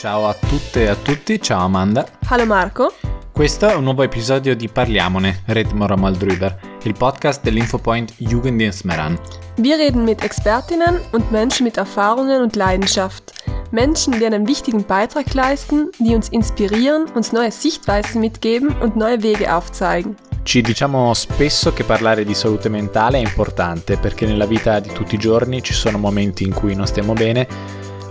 [0.00, 2.06] Ciao a tutte e a tutti, ciao Amanda.
[2.28, 2.94] Hallo Marco.
[3.30, 9.18] Questo è un nuovo episodio di Parliamone, Red Moramal drüber, il podcast dell'Infopoint Jugenddienst Meran.
[9.56, 13.44] Wir reden mit Expertinnen und Menschen mit Erfahrungen und Leidenschaft.
[13.72, 19.22] Menschen, die einen wichtigen Beitrag leisten, die uns inspirieren, uns neue Sichtweisen mitgeben und neue
[19.22, 20.16] Wege aufzeigen.
[20.44, 25.16] Ci diciamo spesso che parlare di salute mentale è importante perché nella vita di tutti
[25.16, 27.46] i giorni ci sono momenti in cui non stiamo bene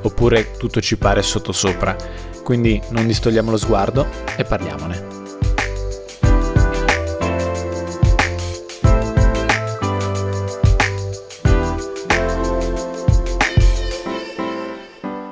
[0.02, 1.96] oppure tutto ci pare sottosopra.
[2.44, 4.06] Quindi non distogliamo lo sguardo
[4.38, 5.18] e parliamone.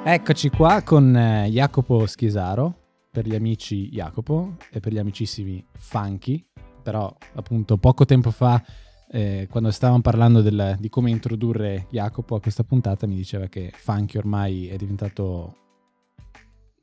[0.10, 2.74] Eccoci qua con eh, Jacopo Schisaro,
[3.12, 6.46] per gli amici Jacopo e per gli amicissimi Funky,
[6.82, 8.64] però appunto poco tempo fa
[9.10, 13.72] eh, quando stavamo parlando del, di come introdurre Jacopo a questa puntata mi diceva che
[13.74, 15.56] Funky ormai è diventato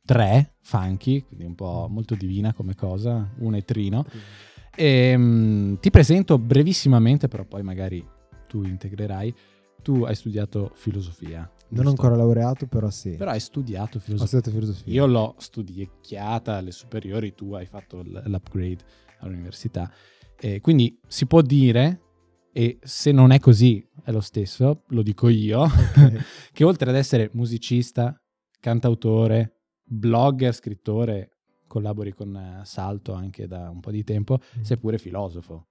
[0.04, 4.04] tre Funky, quindi un po' molto divina come cosa, uno è Trino.
[4.76, 8.06] E, ehm, mh, ti presento brevissimamente, però poi magari
[8.46, 9.34] tu integrerai.
[9.82, 11.50] Tu hai studiato filosofia.
[11.68, 13.10] Non ho ancora laureato, però sì.
[13.16, 14.40] Però hai studiato Ho filosofia.
[14.40, 14.92] studiato filosofia.
[14.92, 18.78] Io l'ho studiecchiata alle superiori, tu hai fatto l'upgrade
[19.20, 19.92] all'università.
[20.40, 22.00] Eh, quindi si può dire,
[22.56, 26.24] e se non è così è lo stesso, lo dico io, Ok.
[26.54, 28.16] che oltre ad essere musicista,
[28.60, 31.30] cantautore, blogger, scrittore,
[31.66, 35.66] collabori con eh, Salto anche da un po' di tempo, sei pure filosofo.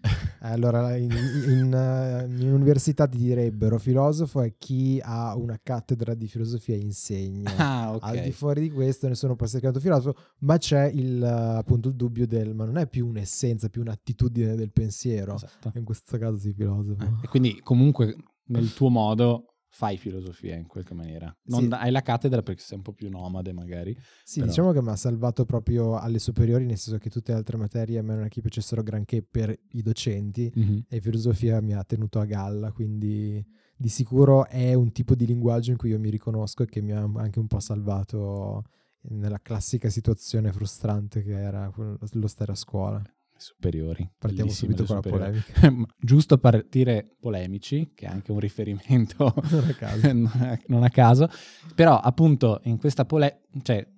[0.40, 6.28] Allora, in, in, eh, in università ti direbbero filosofo è chi ha una cattedra di
[6.28, 7.50] filosofia e insegna.
[7.58, 8.04] Ah, ok.
[8.04, 11.88] Al di fuori di questo nessuno può essere chiamato filosofo, ma c'è il, eh, appunto
[11.88, 15.34] il dubbio del ma non è più un'essenza, più un'attitudine del pensiero.
[15.34, 15.72] Esatto.
[15.74, 17.02] In questo caso sì, filosofo.
[17.02, 21.32] Eh, E quindi comunque nel tuo modo fai filosofia in qualche maniera.
[21.44, 21.68] Non Sì.
[21.70, 23.96] hai la cattedra perché sei un po' più nomade magari.
[24.24, 27.38] Sì, Però- diciamo che mi ha salvato proprio alle superiori, nel senso che tutte le
[27.38, 31.74] altre materie a me non è che piacessero granché per i docenti e filosofia mi
[31.74, 33.40] ha tenuto a galla, quindi
[33.76, 36.90] di sicuro è un tipo di linguaggio in cui io mi riconosco e che mi
[36.90, 38.64] ha anche un po' salvato
[39.10, 43.00] nella classica situazione frustrante che era lo stare a scuola.
[43.38, 44.10] Superiori.
[44.18, 45.72] Partiamo subito con la polemica.
[45.96, 50.12] Giusto partire polemici, che è anche un riferimento Non a caso.
[50.66, 51.28] non a- caso,
[51.74, 53.88] però appunto in questa polemica, cioè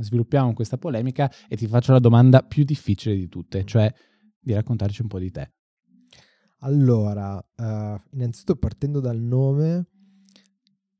[0.00, 3.92] sviluppiamo questa polemica e ti faccio la domanda più difficile di tutte, cioè
[4.38, 5.52] di raccontarci un po' di te.
[6.60, 9.86] Allora, eh, innanzitutto partendo dal nome,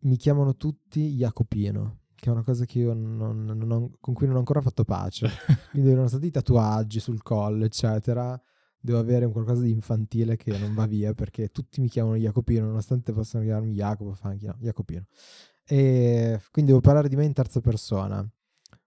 [0.00, 4.27] mi chiamano tutti Jacopino, che è una cosa che io non- non ho- con cui
[4.27, 5.29] non ho ancora fatto pace.
[5.71, 8.41] Quindi nonostante i tatuaggi sul collo, eccetera,
[8.81, 12.67] devo avere un qualcosa di infantile che non va via perché tutti mi chiamano Jacopino,
[12.67, 15.05] nonostante possano chiamarmi Jacopo, Funky, no, Jacopino.
[15.65, 18.27] E quindi devo parlare di me in terza persona.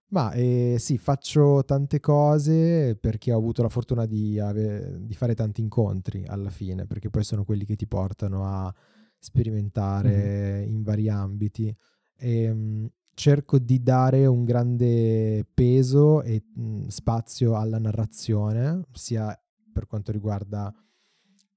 [0.08, 5.34] Ma eh, sì, faccio tante cose perché ho avuto la fortuna di, ave- di fare
[5.34, 8.74] tanti incontri alla fine, perché poi sono quelli che ti portano a
[9.18, 11.74] sperimentare in vari ambiti.
[12.16, 19.38] E, mh, cerco di dare un grande peso e mh, spazio alla narrazione, sia
[19.72, 20.72] per quanto riguarda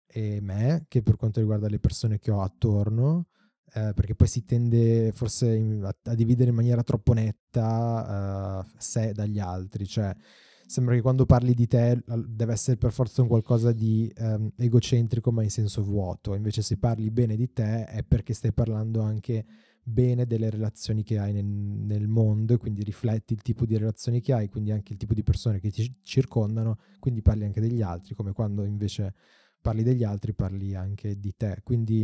[0.07, 3.27] eh, me che per quanto riguarda le persone che ho attorno
[3.75, 8.73] eh, perché poi si tende forse in- a, a dividere in maniera troppo netta eh,
[8.77, 10.15] sé dagli altri, cioè
[10.65, 15.31] sembra che quando parli di te deve essere per forza un qualcosa di ehm, egocentrico
[15.31, 19.45] ma in senso vuoto, invece se parli bene di te è perché stai parlando anche
[19.87, 24.19] bene delle relazioni che hai nel, nel mondo e quindi rifletti il tipo di relazioni
[24.19, 27.83] che hai, quindi anche il tipo di persone che ti circondano, quindi parli anche degli
[27.83, 29.13] altri, come quando invece
[29.61, 32.03] parli degli altri parli anche di te, quindi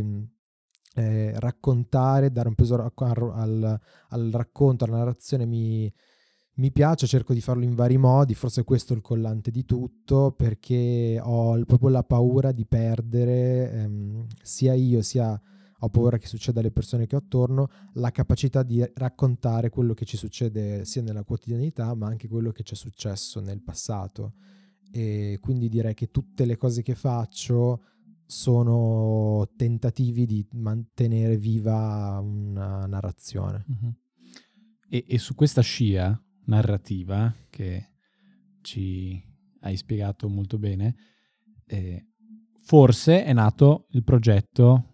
[0.94, 5.92] eh, raccontare, dare un peso al, al- racconto, alla narrazione mi,
[6.54, 10.30] mi piace, cerco di farlo in vari modi, forse questo è il collante di tutto,
[10.30, 15.40] perché ho proprio la paura di perdere, ehm, sia io sia
[15.84, 20.04] ho paura che succeda alle persone che ho attorno, la capacità di raccontare quello che
[20.04, 24.34] ci succede sia nella quotidianità, ma anche quello che ci è successo nel passato.
[24.92, 27.82] E quindi direi che tutte le cose che faccio
[28.26, 33.66] sono tentativi di mantenere viva una narrazione.
[34.88, 37.88] E, e su questa scia narrativa che
[38.60, 39.20] ci
[39.60, 40.94] hai spiegato molto bene,
[41.66, 42.06] eh,
[42.62, 44.91] forse è nato il progetto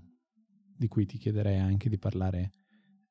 [0.78, 2.52] di cui ti chiederei anche di parlare,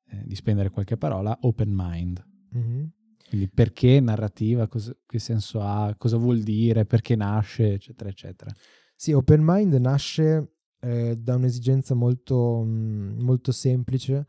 [0.08, 2.24] eh, di spendere qualche parola, Open Mind.
[2.52, 2.92] Mhm.
[3.28, 8.50] Quindi perché narrativa, cosa- che senso ha, cosa vuol dire, perché nasce, eccetera, eccetera.
[8.96, 14.26] Sì, Open Mind nasce eh, da un'esigenza molto, mh, molto semplice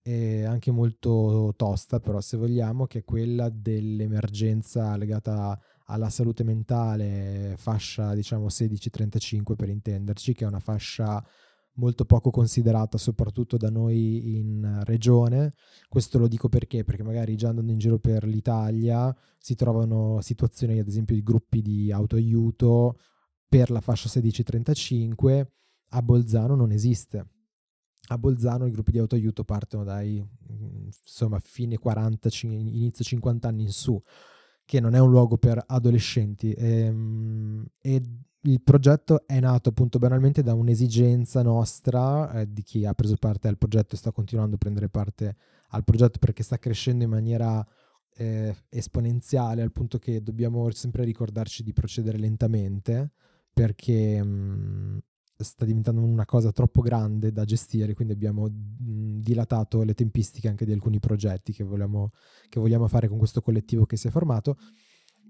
[0.00, 7.54] e anche molto tosta, però se vogliamo, che è quella dell'emergenza legata alla salute mentale,
[7.58, 11.24] fascia diciamo 16-35 per intenderci, che è una fascia
[11.76, 15.54] molto poco considerata soprattutto da noi in regione.
[15.88, 16.84] Questo lo dico perché?
[16.84, 21.62] Perché magari già andando in giro per l'Italia si trovano situazioni ad esempio di gruppi
[21.62, 22.98] di autoaiuto
[23.48, 25.46] per la fascia 16-35,
[25.90, 27.28] a Bolzano non esiste.
[28.08, 33.72] A Bolzano i gruppi di autoaiuto partono dai insomma fine 40, inizio 50 anni in
[33.72, 34.00] su
[34.66, 36.52] che non è un luogo per adolescenti.
[36.52, 38.02] E, ehm, e
[38.46, 43.48] il progetto è nato appunto banalmente da un'esigenza nostra eh, di chi ha preso parte
[43.48, 45.36] al progetto e sta continuando a prendere parte
[45.70, 47.66] al progetto perché sta crescendo in maniera
[48.16, 53.12] eh, esponenziale al punto che dobbiamo sempre ricordarci di procedere lentamente
[53.52, 54.98] perché mh, mm,
[55.38, 60.64] sta diventando una cosa troppo grande da gestire, quindi abbiamo mh, dilatato le tempistiche anche
[60.64, 62.12] di alcuni progetti che vogliamo,
[62.48, 64.56] che vogliamo fare con questo collettivo che si è formato.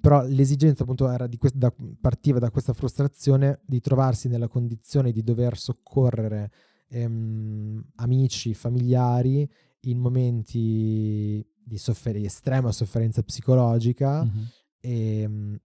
[0.01, 5.13] Però l'esigenza appunto era di que- da, partiva da questa frustrazione di trovarsi nella condizione
[5.13, 6.51] di dover soccorrere
[6.89, 9.49] ehm, amici, familiari
[9.81, 14.45] in momenti di, soffer- estrema sofferenza psicologica mm-hmm.
[14.81, 15.61] e,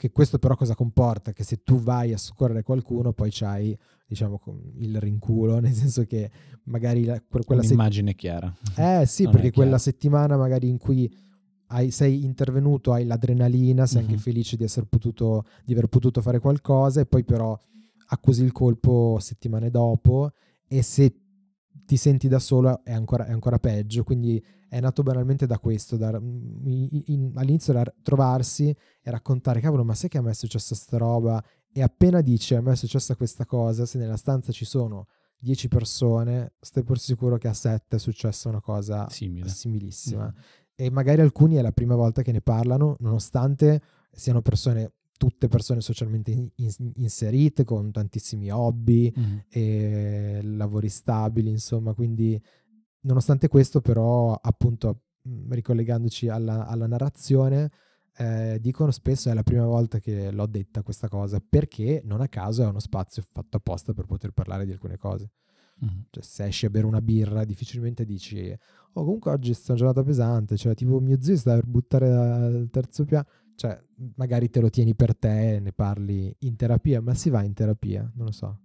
[0.00, 1.32] che questo però cosa comporta?
[1.32, 4.40] Che se tu vai a soccorrere qualcuno poi c'hai diciamo
[4.78, 6.30] il rinculo, nel senso che
[6.64, 8.18] magari la, quella Un'immagine set...
[8.18, 8.56] chiara.
[8.76, 11.14] Eh sì, non perché quella settimana magari in cui
[11.72, 14.10] hai, sei intervenuto, hai l'adrenalina, sei mm-hmm.
[14.10, 17.58] anche felice di, potuto, di aver potuto fare qualcosa e poi però
[18.12, 20.32] accusi il colpo settimane dopo
[20.66, 21.14] e se
[21.84, 25.96] ti senti da solo è ancora, è ancora peggio, quindi è nato banalmente da questo,
[25.96, 30.34] da, in, in, all'inizio era trovarsi e raccontare, cavolo, ma sai che a me è
[30.34, 31.42] successa sta roba?
[31.72, 35.06] E appena dici a me è successa questa cosa, se nella stanza ci sono
[35.40, 39.48] 10 persone, stai pur sicuro che a 7 è successa una cosa Simile.
[39.48, 40.26] similissima.
[40.26, 40.40] Mm.
[40.80, 45.82] E magari alcuni è la prima volta che ne parlano, nonostante siano persone tutte persone
[45.82, 49.36] socialmente in, in, inserite con tantissimi hobby mm.
[49.50, 52.42] e lavori stabili, insomma, quindi
[53.00, 57.70] nonostante questo però appunto mm, ricollegandoci alla, alla narrazione
[58.16, 62.28] eh, dicono spesso è la prima volta che l'ho detta questa cosa perché non a
[62.28, 65.30] caso è uno spazio fatto apposta per poter parlare di alcune cose
[65.84, 66.00] mm.
[66.10, 68.50] cioè se esci a bere una birra difficilmente dici
[68.92, 72.68] oh comunque oggi è una giornata pesante cioè tipo mio zio sta per buttare dal
[72.70, 73.26] terzo piano
[73.60, 73.78] cioè
[74.16, 77.52] magari te lo tieni per te e ne parli in terapia ma si va in
[77.52, 78.10] terapia?
[78.14, 78.60] Non lo so.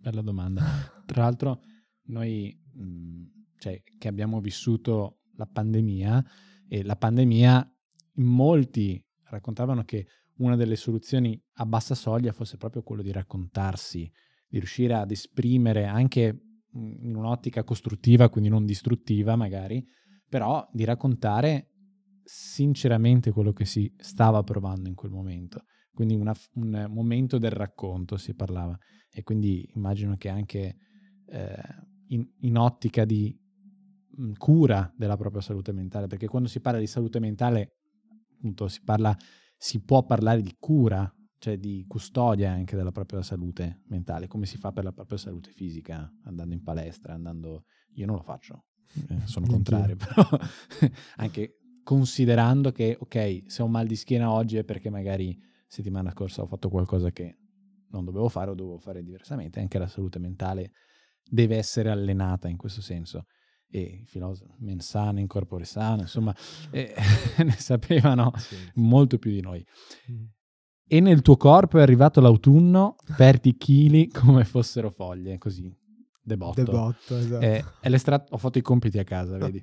[0.00, 0.64] Bella domanda.
[1.06, 1.62] Tra l'altro
[2.06, 3.24] noi mh, mm,
[3.56, 6.24] cioè che abbiamo vissuto la pandemia
[6.66, 7.72] e la pandemia
[8.14, 10.08] molti raccontavano che
[10.38, 14.10] una delle soluzioni a bassa soglia fosse proprio quello di raccontarsi,
[14.48, 16.40] di riuscire ad esprimere anche
[16.72, 19.84] in un'ottica costruttiva, quindi non distruttiva magari,
[20.28, 21.70] però di raccontare
[22.22, 25.64] sinceramente quello che si stava provando in quel momento.
[25.92, 28.76] Quindi una, un momento del racconto si parlava
[29.10, 30.76] e quindi immagino che anche
[31.28, 31.62] eh,
[32.08, 33.34] in, in ottica di
[34.16, 37.76] mh, cura della propria salute mentale, perché quando si parla di salute mentale,
[38.36, 39.16] appunto, si parla,
[39.56, 44.56] si può parlare di cura, cioè di custodia anche della propria salute mentale, come si
[44.56, 47.64] fa per la propria salute fisica, andando in palestra, andando...
[47.94, 48.64] Io non lo faccio,
[49.08, 50.26] eh, sono contrario, però
[51.16, 56.42] anche considerando che, ok, se ho mal di schiena oggi è perché magari settimana scorsa
[56.42, 57.38] ho fatto qualcosa che
[57.90, 60.72] non dovevo fare o dovevo fare diversamente, anche la salute mentale
[61.28, 63.26] deve essere allenata in questo senso
[63.68, 66.34] e i filosofi mens sana in corpore sano, insomma,
[66.70, 66.94] eh,
[67.42, 68.56] ne sapevano sì.
[68.74, 69.64] molto più di noi.
[70.10, 70.24] Mm.
[70.88, 75.74] E nel tuo corpo è arrivato l'autunno, perdi chili come fossero foglie, così,
[76.22, 76.62] debotto.
[76.62, 77.44] Debotto, esatto.
[77.44, 79.60] Eh, è l'estratto, ho fatto i compiti a casa, vedi?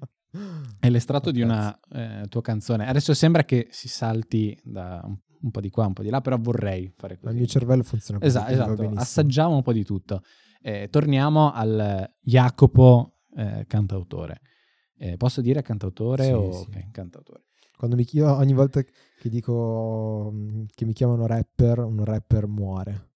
[0.80, 2.88] È l'estratto di una eh, tua canzone.
[2.88, 6.20] Adesso sembra che si salti da un, un, po' di qua, un po' di là,
[6.22, 7.34] però vorrei fare così.
[7.34, 8.30] Il mio cervello funziona così.
[8.30, 8.92] Esatto, esatto.
[8.96, 10.24] assaggiamo un po' di tutto.
[10.62, 14.42] Eh, torniamo al Jacopo eh, cantautore.
[14.98, 16.66] Eh, posso dire cantautore sì, o sì.
[16.68, 17.44] Okay, cantautore?
[17.84, 23.10] Quando mi chiedo, ogni volta che dico mm, che mi chiamano rapper, un rapper muore.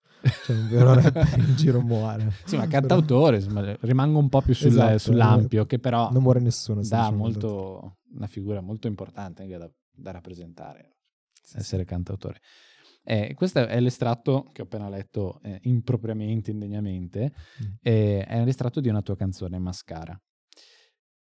[0.44, 2.34] Cioè un vero rapper in giro muore.
[2.44, 6.42] Sì, ma cantautore, insomma, rimango un po' più sul, esatto, sull'ampio, che però non muore
[6.42, 6.82] nessuno.
[6.82, 10.98] Dà molto, una figura molto importante anche da, da rappresentare,
[11.42, 12.42] sì, essere cantautore.
[13.04, 17.32] Eh, questo è l'estratto che ho appena letto eh, impropriamente, indegnamente,
[17.64, 17.74] mm.
[17.84, 20.22] eh, è l'estratto di una tua canzone, Mascara.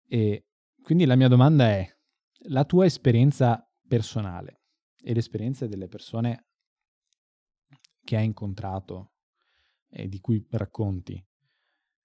[0.08, 0.46] E
[0.82, 1.93] quindi la mia domanda è,
[2.48, 4.62] la tua esperienza personale
[5.02, 6.46] e l'esperienza delle persone
[8.02, 9.12] che hai incontrato
[9.88, 11.24] e di cui racconti,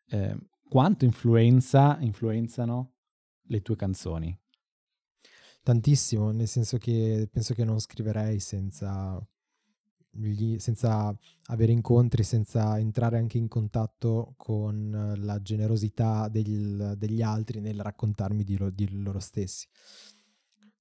[0.07, 0.37] eh,
[0.69, 2.93] quanto influenza, influenzano
[3.43, 4.37] le tue canzoni?
[5.63, 9.19] Tantissimo, nel senso che penso che non scriverei senza,
[10.11, 11.15] gli, senza
[11.47, 18.43] avere incontri, senza entrare anche in contatto con la generosità del, degli altri nel raccontarmi
[18.43, 19.67] di, lo, di loro stessi.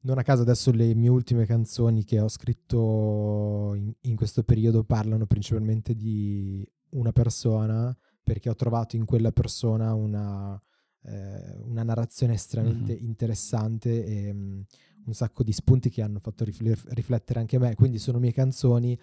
[0.01, 4.85] Non a caso adesso le mie ultime canzoni che ho scritto in, in questo periodo
[4.85, 10.61] parlano principalmente di una persona perché ho trovato in quella persona una,
[11.03, 13.05] eh, una narrazione estremamente mm-hmm.
[13.05, 14.65] interessante e um,
[15.07, 17.75] un sacco di spunti che hanno fatto riflettere anche me.
[17.75, 18.99] Quindi sono mie canzoni,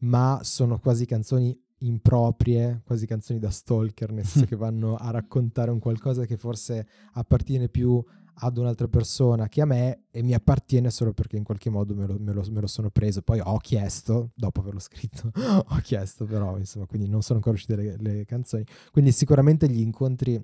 [0.00, 5.70] ma sono quasi canzoni improprie, quasi canzoni da stalker, nel senso che vanno a raccontare
[5.70, 8.02] un qualcosa che forse appartiene più
[8.40, 12.06] ad un'altra persona che a me e mi appartiene solo perché in qualche modo me
[12.06, 13.22] lo, me lo, me lo sono preso.
[13.22, 15.30] Poi ho chiesto, dopo averlo scritto,
[15.66, 18.64] ho chiesto però, insomma, quindi non sono ancora uscite le, le canzoni.
[18.90, 20.42] Quindi sicuramente gli incontri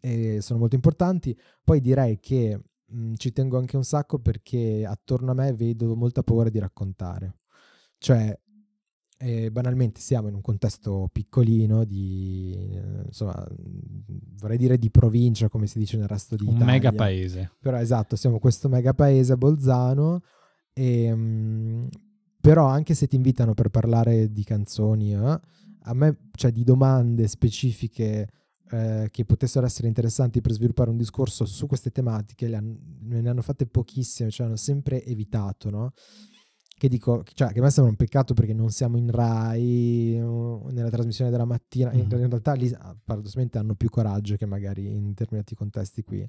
[0.00, 1.36] eh, sono molto importanti.
[1.62, 5.94] Poi direi che mh, mm, ci tengo anche un sacco perché attorno a me vedo
[5.94, 7.36] molta paura di raccontare.
[7.98, 8.38] Cioè,
[9.18, 12.56] eh, banalmente siamo in un contesto piccolino di,
[13.04, 13.46] insomma,
[14.38, 17.52] vorrei dire di provincia, come si dice nel resto di un mega paese.
[17.60, 20.22] Però esatto, siamo questo mega paese a Bolzano
[20.72, 21.86] e, mh, mm,
[22.40, 25.40] però anche se ti invitano per parlare di canzoni, eh,
[25.82, 28.28] a me, cioè di domande specifiche
[28.70, 33.42] eh, che potessero essere interessanti per sviluppare un discorso su queste tematiche, han, ne hanno
[33.42, 35.92] fatte pochissime, cioè hanno sempre evitato, no?
[36.78, 40.90] Che dico, cioè, che a me sembra un peccato perché non siamo in Rai, nella
[40.90, 42.10] trasmissione della mattina, mm-hmm.
[42.10, 46.20] in, realtà lì ah, paradossalmente hanno più coraggio che magari in determinati contesti qui.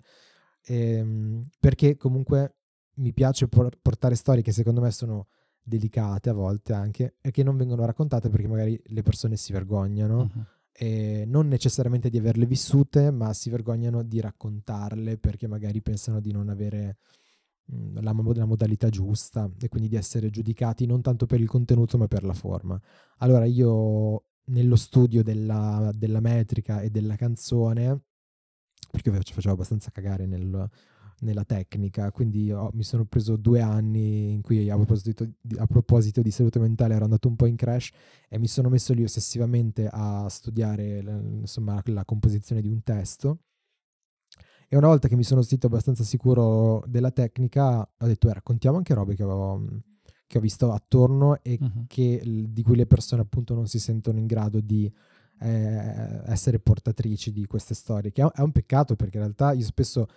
[0.64, 2.56] E, ehm, perché comunque
[2.96, 5.28] mi piace por- portare storie che secondo me sono
[5.62, 10.24] delicate a volte anche e che non vengono raccontate perché magari le persone si vergognano.
[10.24, 10.42] Mm-hmm
[10.82, 16.32] eh, non necessariamente di averle vissute, ma si vergognano di raccontarle perché magari pensano di
[16.32, 17.00] non avere
[17.94, 22.08] la, la, modalità giusta e quindi di essere giudicati non tanto per il contenuto ma
[22.08, 22.80] per la forma.
[23.18, 28.02] Allora io nello studio della, della metrica e della canzone,
[28.92, 30.70] perché ci facevo abbastanza cagare nel,
[31.20, 35.66] nella tecnica, quindi ho, mi sono preso due anni in cui a proposito, di, a
[35.66, 37.92] proposito, di, salute mentale ero andato un po' in crash
[38.28, 43.40] e mi sono messo lì ossessivamente a studiare insomma, la composizione di un testo.
[44.72, 48.78] E una volta che mi sono sentito abbastanza sicuro della tecnica, ho detto, eh, raccontiamo
[48.78, 49.66] anche robe che avevo,
[50.28, 51.86] che ho visto attorno e uh-huh.
[51.88, 54.92] che, di cui le persone appunto non si sentono in grado di
[55.40, 60.08] eh, essere portatrici di queste storie, che è un peccato perché in realtà io spesso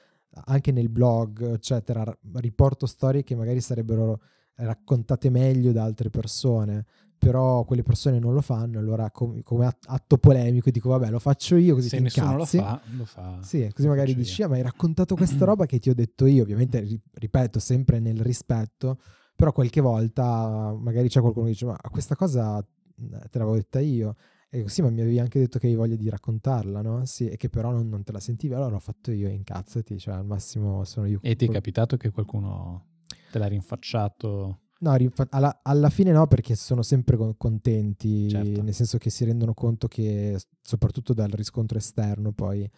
[0.44, 2.04] anche nel blog, eccetera,
[2.34, 4.20] riporto storie che magari sarebbero
[4.56, 6.84] raccontate meglio da altre persone,
[7.22, 11.54] però quelle persone non lo fanno, allora com- come atto polemico dico vabbè lo faccio
[11.54, 12.56] io così Se ti incazzi.
[12.56, 13.38] lo fa, lo fa.
[13.42, 16.26] Sì, così lo magari dici, ah, ma hai raccontato questa roba che ti ho detto
[16.26, 18.98] io, ovviamente ripeto sempre nel rispetto,
[19.36, 24.16] però qualche volta magari c'è qualcuno che dice ma questa cosa te l'avevo detta io
[24.50, 27.04] e sì, ma mi avevi anche detto che hai voglia di raccontarla, no?
[27.04, 30.14] Sì, e che però non, non te la sentivi, allora l'ho fatto io, incazzati, cioè
[30.14, 31.20] al massimo sono io.
[31.22, 32.86] E ti è capitato che qualcuno
[33.30, 34.61] te l'ha rinfacciato?
[34.82, 38.62] No, rinfa- alla, alla, fine no, perché sono sempre contenti, certo.
[38.62, 42.68] nel senso che si rendono conto che, soprattutto dal riscontro esterno, poi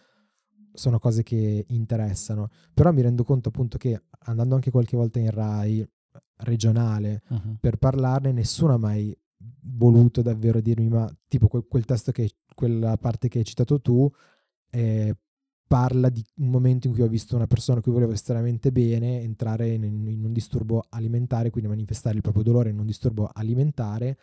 [0.71, 2.49] sono cose che interessano.
[2.75, 5.87] Però mi rendo conto appunto che andando anche qualche volta in Rai
[6.37, 7.57] regionale uh-huh.
[7.59, 9.15] per parlarne, nessuno ha mai
[9.63, 14.07] voluto davvero dirmi, ma tipo quel, quel testo che, quella parte che hai citato tu,
[14.69, 15.15] eh,
[15.67, 19.21] parla di un momento in cui ho visto una persona a cui volevo estremamente bene
[19.21, 24.17] entrare in, in, un disturbo alimentare, quindi manifestare il proprio dolore in un disturbo alimentare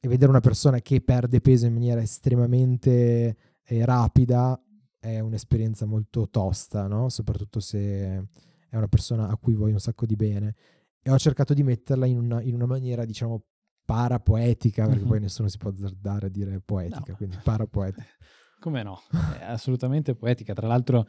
[0.00, 4.60] e vedere una persona che perde peso in maniera estremamente eh, rapida
[4.98, 7.08] è un'esperienza molto tosta, no?
[7.08, 8.28] soprattutto se
[8.68, 10.54] è una persona a cui vuoi un sacco di bene.
[11.00, 13.44] E ho cercato di metterla in una, in una maniera, diciamo,
[13.84, 15.08] parapoetica, perché mm-hmm.
[15.08, 17.16] poi nessuno si può azzardare a dire poetica, no.
[17.16, 18.04] quindi parapoetica.
[18.60, 19.00] Come no?
[19.38, 20.52] È assolutamente poetica.
[20.52, 21.06] Tra l'altro,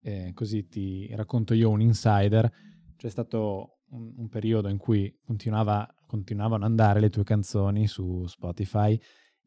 [0.00, 2.50] eh, così ti racconto io un insider,
[2.96, 8.26] c'è stato un, un periodo in cui continuava, continuavano ad andare le tue canzoni su
[8.26, 8.98] Spotify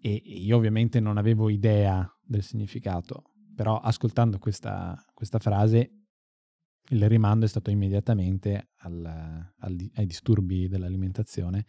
[0.01, 5.91] e io ovviamente non avevo idea del significato, però ascoltando questa, questa frase
[6.91, 11.65] il rimando è stato immediatamente al, al, ai disturbi dell'alimentazione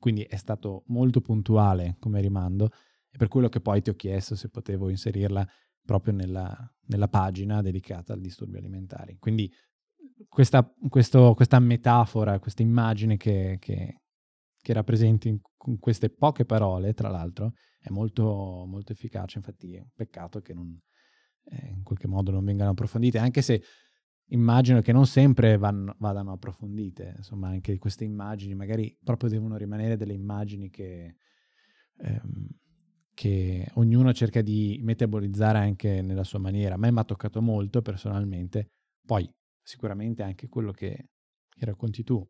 [0.00, 2.70] quindi è stato molto puntuale come rimando
[3.10, 5.46] e per quello che poi ti ho chiesto se potevo inserirla
[5.84, 6.54] proprio nella,
[6.86, 9.16] nella pagina dedicata al disturbi alimentari.
[9.18, 9.50] Quindi
[10.28, 14.02] questa, questo, questa metafora, questa immagine che, che,
[14.60, 19.38] che rappresenti con queste poche parole, tra l'altro, è molto, molto efficace.
[19.38, 20.78] Infatti è un peccato che non,
[21.44, 23.62] eh, in qualche modo non vengano approfondite, anche se
[24.26, 27.14] immagino che non sempre vanno, vadano approfondite.
[27.16, 31.16] Insomma, anche queste immagini magari proprio devono rimanere delle immagini che,
[31.98, 32.48] ehm,
[33.20, 36.76] che ognuno cerca di metabolizzare anche nella sua maniera.
[36.76, 38.70] A me mi ha toccato molto personalmente.
[39.04, 41.10] Poi sicuramente anche quello che,
[41.50, 42.26] che racconti tu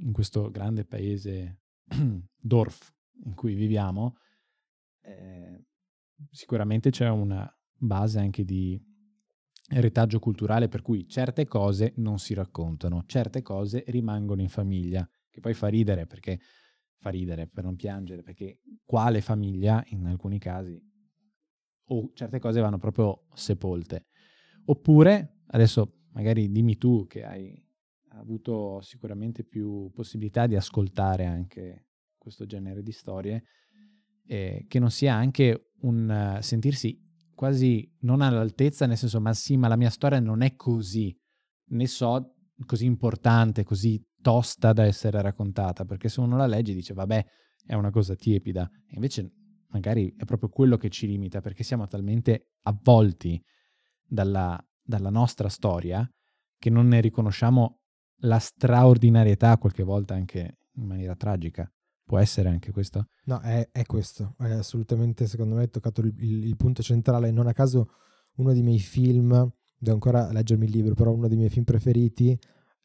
[0.00, 1.60] in questo grande paese
[2.36, 2.92] Dorf
[3.22, 4.16] in cui viviamo,
[5.02, 5.64] eh,
[6.32, 8.82] sicuramente c'è una base anche di
[9.74, 15.38] retaggio culturale per cui certe cose non si raccontano, certe cose rimangono in famiglia, che
[15.38, 16.40] poi fa ridere perché
[16.98, 20.80] fa ridere per non piangere, perché quale famiglia in alcuni casi
[21.88, 24.06] o certe cose vanno proprio sepolte.
[24.66, 27.64] Oppure, adesso magari dimmi tu che hai
[28.08, 31.86] avuto sicuramente più possibilità di ascoltare anche
[32.16, 33.44] questo genere di storie,
[34.26, 37.00] eh, che non sia anche un uh, sentirsi
[37.34, 41.16] quasi non all'altezza, nel senso, ma sì, ma la mia storia non è così,
[41.68, 42.34] ne so
[42.64, 47.24] così importante, così tosta da essere raccontata, perché se uno la legge dice, vabbè,
[47.64, 49.30] è una cosa tiepida, e invece
[49.68, 53.40] magari è proprio quello che ci limita, perché siamo talmente avvolti
[54.04, 56.04] dalla, dalla nostra storia
[56.58, 57.82] che non ne riconosciamo
[58.22, 61.70] la straordinarietà qualche volta anche in maniera tragica.
[62.02, 63.10] Può essere anche questo?
[63.26, 64.34] No, è, è questo.
[64.38, 67.30] È assolutamente, secondo me, toccato il, il, il, punto centrale.
[67.30, 67.90] Non a caso
[68.38, 69.30] uno dei miei film,
[69.78, 72.36] devo ancora leggermi il libro, però uno dei miei film preferiti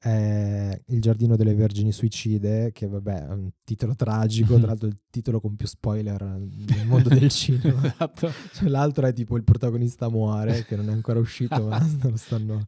[0.03, 4.98] è Il giardino delle vergini suicide, che vabbè è un titolo tragico, tra l'altro il
[5.12, 7.86] titolo con più spoiler nel mondo del cinema.
[7.86, 8.31] esatto.
[8.51, 12.65] Cioè, l'altro è tipo il protagonista muore, che non è ancora uscito, ma lo stanno...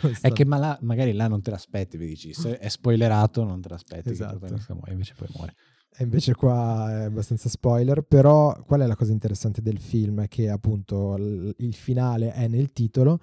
[0.00, 0.16] Lo stanno...
[0.20, 3.60] È che ma là, magari là non te l'aspetti, vi dici, se è spoilerato non
[3.60, 4.46] te l'aspetti, esatto.
[4.68, 5.54] muore, invece poi muore.
[5.96, 10.22] E invece qua è abbastanza spoiler, però qual è la cosa interessante del film?
[10.22, 13.20] È che appunto il finale è nel titolo,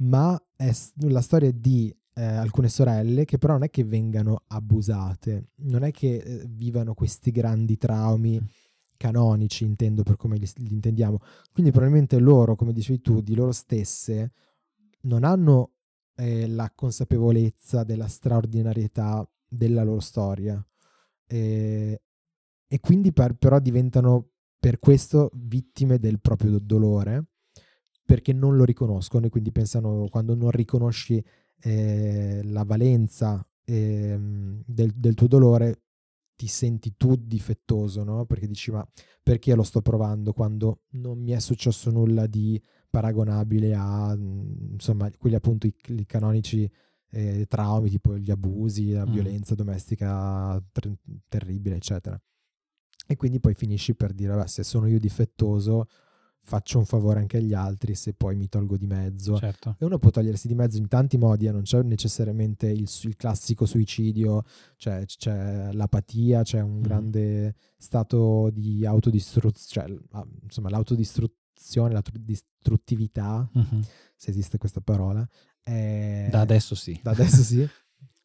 [0.00, 0.70] ma è
[1.06, 5.90] la storia di eh, alcune sorelle che però non è che vengano abusate, non è
[5.90, 8.40] che eh, vivano questi grandi traumi
[8.96, 11.18] canonici, intendo per come li, li, intendiamo.
[11.52, 14.32] Quindi probabilmente loro, come dicevi tu, di loro stesse
[15.02, 15.72] non hanno
[16.16, 20.64] eh, la consapevolezza della straordinarietà della loro storia
[21.26, 22.02] e,
[22.66, 27.26] e quindi per, però diventano per questo vittime del proprio dolore
[28.04, 31.22] perché non lo riconoscono e quindi pensano quando non riconosci
[31.64, 34.18] eh, la valenza eh,
[34.66, 35.82] del, del, tuo dolore
[36.36, 38.26] ti senti tu difettoso, no?
[38.26, 38.86] Perché dici ma
[39.22, 45.36] perché lo sto provando quando non mi è successo nulla di paragonabile a insomma quelli
[45.36, 46.70] appunto i, i canonici
[47.10, 49.12] eh, traumi tipo gli abusi, la mm.
[49.12, 50.98] violenza domestica ter-
[51.28, 52.20] terribile, eccetera.
[53.06, 55.86] E quindi poi finisci per dire, vabbè, se sono io difettoso,
[56.46, 59.38] faccio un favore anche agli altri se poi mi tolgo di mezzo.
[59.38, 59.76] Certo.
[59.78, 61.50] E uno può togliersi di mezzo in tanti modi, eh?
[61.50, 64.44] non c'è necessariamente il, il classico suicidio,
[64.76, 66.82] cioè, c'è l'apatia, c'è un mm.
[66.82, 73.80] grande stato di autodistruzione, cioè, insomma l'autodistruzione, l'autodistruttività, mm-hmm.
[74.14, 75.26] se esiste questa parola,
[75.62, 77.00] eh, da adesso sì.
[77.02, 77.66] Da adesso sì.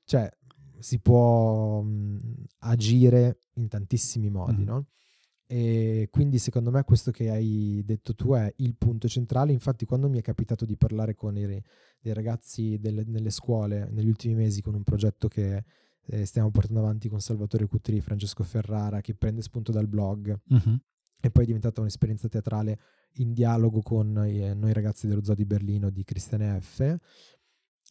[0.03, 0.29] cioè,
[0.77, 2.19] si può mh,
[2.60, 4.65] agire in tantissimi modi, mm.
[4.65, 4.88] no?
[5.51, 9.51] E quindi secondo me questo che hai detto tu è il punto centrale.
[9.51, 11.47] Infatti, quando mi è capitato di parlare con i,
[11.99, 15.63] dei ragazzi delle, nelle scuole negli ultimi mesi con un progetto che
[16.05, 20.75] eh, stiamo portando avanti con Salvatore Cutri Francesco Ferrara, che prende spunto dal blog, mm-hmm.
[21.19, 22.79] e poi è diventata un'esperienza teatrale
[23.13, 26.95] in dialogo con eh, noi ragazzi dello Zoo di Berlino di Cristiane F.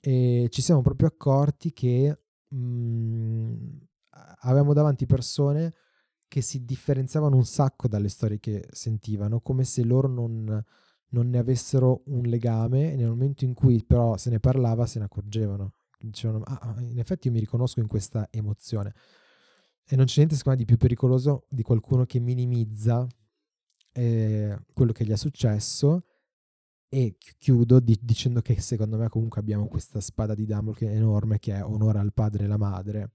[0.00, 3.76] E ci siamo proprio accorti che mh, mm,
[4.42, 5.74] avevamo davanti persone
[6.28, 10.64] che si differenziavano un sacco dalle storie che sentivano, come se loro non,
[11.08, 14.98] non ne avessero un legame e nel momento in cui però se ne parlava se
[14.98, 15.72] ne accorgevano.
[15.98, 18.94] Dicevano, ah, ah in effetti io mi riconosco in questa emozione.
[19.84, 23.06] E non c'è niente secondo me di più pericoloso di qualcuno che minimizza
[23.92, 26.04] eh, quello che gli è successo
[26.90, 31.54] e chiudo di- dicendo che secondo me comunque abbiamo questa spada di Damocle enorme che
[31.54, 33.12] è onore al padre e alla madre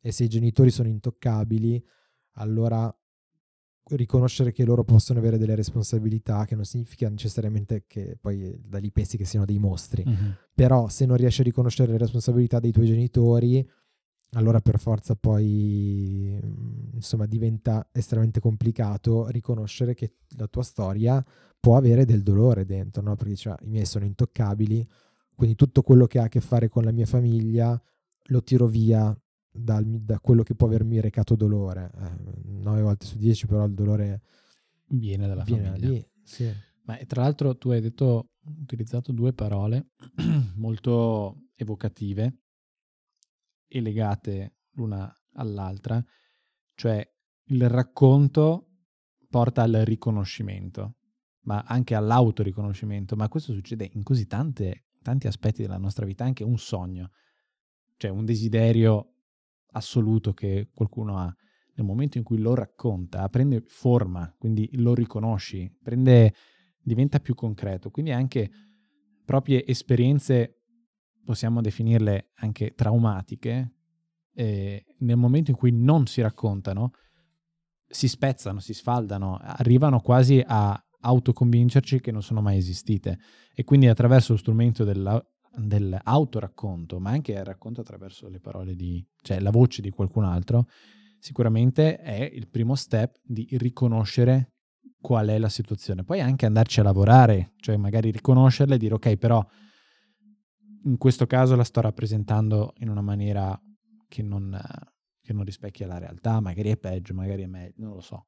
[0.00, 1.84] e se i genitori sono intoccabili
[2.34, 2.94] allora
[3.84, 8.90] riconoscere che loro possono avere delle responsabilità che non significa necessariamente che poi da lì
[8.90, 10.30] pensi che siano dei mostri mm-hmm.
[10.54, 13.68] però se non riesci a riconoscere le responsabilità dei tuoi genitori
[14.34, 16.38] allora per forza poi
[16.92, 21.22] insomma diventa estremamente complicato riconoscere che la tua storia
[21.62, 23.14] può avere del dolore dentro, no?
[23.14, 24.84] Perché cioè, i miei sono intoccabili,
[25.36, 27.80] quindi tutto quello che ha a che fare con la mia famiglia
[28.26, 29.16] lo tiro via
[29.52, 31.90] dal- da quello che può avermi recato dolore.
[31.94, 34.22] Eh, 9 volte su 10 però il dolore
[34.86, 35.88] Viene dalla viene da famiglia.
[35.90, 36.06] lì.
[36.24, 36.50] Sì.
[36.84, 39.90] Ma tra l'altro tu hai detto, utilizzato due parole
[40.56, 42.38] molto evocative
[43.68, 46.04] e legate l'una all'altra,
[46.74, 47.06] cioè
[47.46, 48.68] il racconto
[49.28, 50.96] porta al riconoscimento,
[51.42, 56.44] ma anche all'autoriconoscimento, ma questo succede in così tante, tanti aspetti della nostra vita, anche
[56.44, 57.12] un sogno,
[57.96, 59.11] cioè un desiderio
[59.72, 61.34] assoluto che qualcuno ha.
[61.74, 66.34] Nel momento in cui lo racconta, prende forma, quindi lo riconosci, prende
[66.82, 67.90] diventa più concreto.
[67.90, 68.50] Quindi anche
[69.24, 70.62] proprie esperienze,
[71.24, 73.74] possiamo definirle anche traumatiche,
[74.34, 76.92] eh, nel momento in cui non si raccontano,
[77.86, 83.18] si spezzano, si sfaldano, arrivano quasi a autoconvincerci che non sono mai esistite.
[83.54, 85.22] E quindi attraverso lo strumento della,
[85.56, 90.66] dell'autoracconto, ma anche il racconto attraverso le parole di, cioè la voce di qualcun altro,
[91.18, 94.52] sicuramente è il primo step di riconoscere
[95.00, 96.04] qual è la situazione.
[96.04, 99.44] Poi anche andarci a lavorare, cioè magari riconoscerla e dire ok, però
[100.84, 103.60] in questo caso la sto rappresentando in una maniera
[104.08, 104.58] che non,
[105.20, 108.26] che non rispecchia la realtà, magari è peggio, magari è meglio, non lo so.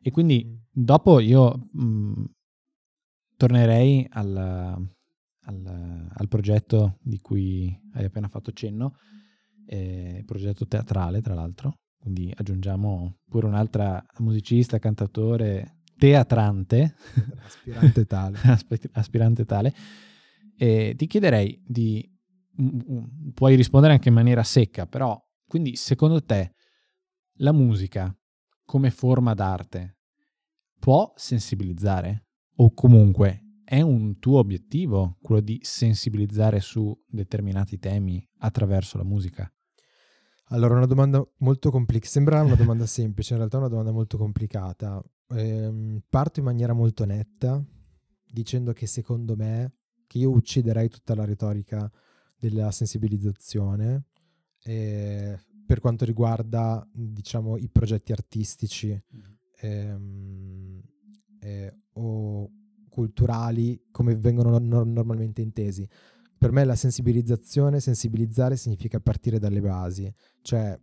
[0.00, 0.56] E quindi Mm.
[0.70, 2.24] dopo io mh,
[3.36, 4.93] tornerei al,
[5.44, 8.96] al- al progetto di cui hai appena fatto cenno,
[9.66, 16.94] eh, progetto teatrale tra l'altro, quindi aggiungiamo pure un'altra musicista, cantatore, teatrante,
[17.44, 18.38] Aspirante tale.
[18.92, 19.74] aspirante tale,
[20.56, 22.06] e ti chiederei di,
[22.60, 26.52] mm, mm, puoi rispondere anche in maniera secca, però quindi secondo te
[27.38, 28.14] la musica
[28.64, 29.98] come forma d'arte
[30.78, 32.26] può sensibilizzare?
[32.56, 33.43] O comunque
[33.74, 39.52] è un tuo obiettivo quello di sensibilizzare su determinati temi attraverso la musica?
[40.50, 42.08] Allora, una domanda molto complicata.
[42.08, 45.02] Sembra una domanda semplice, in realtà è una domanda molto complicata.
[45.30, 47.60] Ehm, parto in maniera molto netta
[48.24, 49.72] dicendo che secondo me
[50.06, 51.90] che io ucciderei tutta la retorica
[52.38, 54.04] della sensibilizzazione
[54.62, 58.96] eh, per quanto riguarda, diciamo, i progetti artistici
[59.56, 60.80] ehm,
[61.40, 62.50] eh, o
[62.94, 65.86] culturali come vengono no- normalmente intesi.
[66.38, 70.78] Per me la sensibilizzazione, sensibilizzare significa partire dalle basi, cioè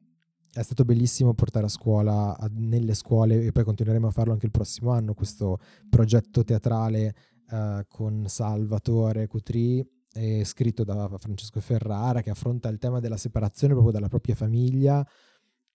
[0.54, 4.46] è stato bellissimo portare a scuola, a- nelle scuole, e poi continueremo a farlo anche
[4.46, 7.16] il prossimo anno, questo progetto teatrale
[7.50, 13.74] eh, con Salvatore Cutri, eh, scritto da Francesco Ferrara, che affronta il tema della separazione
[13.74, 15.08] proprio dalla propria famiglia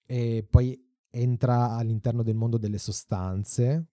[0.05, 0.79] e poi
[1.17, 3.87] entra all'interno del mondo delle sostanze,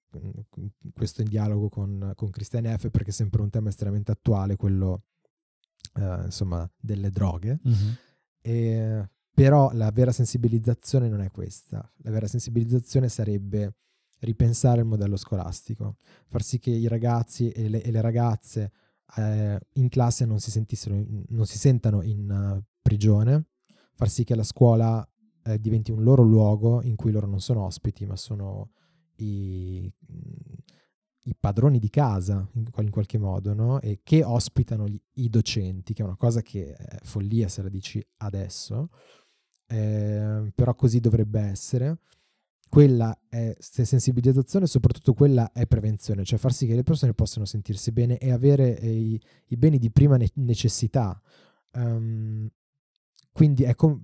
[0.94, 5.04] questo in dialogo con, con Christian F, perché è sempre un tema estremamente attuale, quello
[5.96, 7.60] eh, insomma delle droghe.
[8.42, 11.92] E- però la vera sensibilizzazione non è questa.
[12.04, 13.78] La vera sensibilizzazione sarebbe
[14.20, 18.72] ripensare il modello scolastico, far sì che i ragazzi e le, e le ragazze
[19.18, 23.48] eh, in classe non si, sentissero in- non si sentano in eh, prigione,
[23.96, 25.06] far sì che la scuola
[25.44, 28.72] eh, diventi un loro luogo in cui loro non sono ospiti, ma sono
[29.18, 29.92] i,
[31.26, 33.80] i padroni di casa in, in qualche modo, no?
[33.82, 37.70] E che ospitano gli- i docenti, che è una cosa che è follia se la
[37.70, 38.90] dici adesso,
[39.68, 42.00] eh, però così dovrebbe essere.
[42.70, 47.46] Quella è se- sensibilizzazione, soprattutto quella è prevenzione, cioè far sì che le persone possano
[47.46, 51.22] sentirsi bene e avere eh, i, i beni di prima ne- necessità.
[51.74, 52.50] Ehm,
[53.34, 54.00] quindi ecco,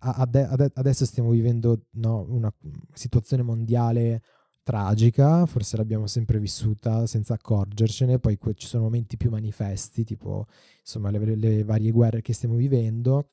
[0.00, 2.52] adesso stiamo vivendo no, una
[2.92, 4.22] situazione mondiale
[4.62, 10.46] tragica, forse l'abbiamo sempre vissuta senza accorgercene, poi que- ci sono momenti più manifesti, tipo
[10.80, 13.30] insomma le, le varie guerre che stiamo vivendo,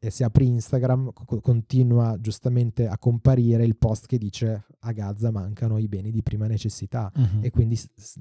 [0.00, 5.32] e se apri Instagram co- continua giustamente a comparire il post che dice a Gaza
[5.32, 7.40] mancano i beni di prima necessità Mhm.
[7.42, 8.16] e quindi s- s-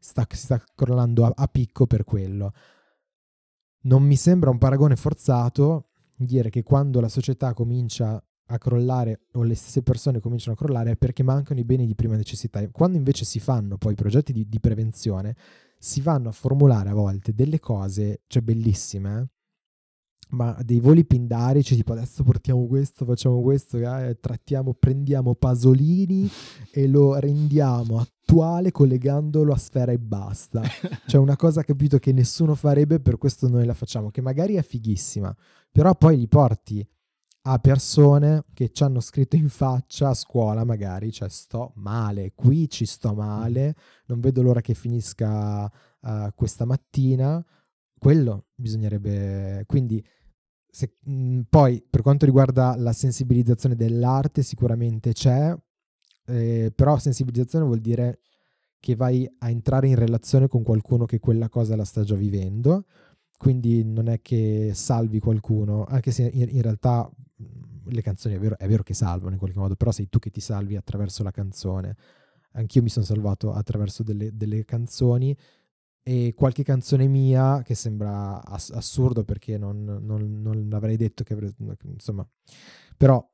[0.00, 2.52] sta, si sta crollando a, a picco per quello.
[3.82, 9.42] Non mi sembra un paragone forzato dire che quando la società comincia a crollare o
[9.42, 12.66] le stesse persone cominciano a crollare è perché mancano i beni di prima necessità.
[12.70, 15.34] Quando invece si fanno poi progetti di, di prevenzione,
[15.78, 19.30] si vanno a formulare a volte delle cose, cioè bellissime,
[20.32, 26.28] ma dei voli pindarici, tipo adesso portiamo questo, facciamo questo, eh, trattiamo, prendiamo Pasolini
[26.70, 30.62] e lo rendiamo attuale collegandolo a sfera e basta.
[31.06, 34.62] Cioè una cosa capito che nessuno farebbe, per questo noi la facciamo, che magari è
[34.62, 35.34] fighissima,
[35.70, 36.86] però poi li porti
[37.44, 42.70] a persone che ci hanno scritto in faccia a scuola magari, cioè sto male, qui
[42.70, 43.74] ci sto male,
[44.06, 47.44] non vedo l'ora che finisca eh, questa mattina,
[47.98, 50.04] quello bisognerebbe, quindi
[50.74, 55.54] se, mh, poi per quanto riguarda la sensibilizzazione dell'arte sicuramente c'è,
[56.26, 58.20] eh, però sensibilizzazione vuol dire
[58.80, 62.86] che vai a entrare in relazione con qualcuno che quella cosa la sta già vivendo,
[63.36, 67.08] quindi non è che salvi qualcuno, anche se in, in realtà
[67.84, 70.30] le canzoni è vero, è vero che salvano in qualche modo, però sei tu che
[70.30, 71.96] ti salvi attraverso la canzone.
[72.52, 75.36] Anch'io mi sono salvato attraverso delle, delle canzoni
[76.02, 81.32] e qualche canzone mia che sembra ass- assurdo perché non, non, non l'avrei detto che
[81.32, 82.26] avrei, insomma
[82.96, 83.24] però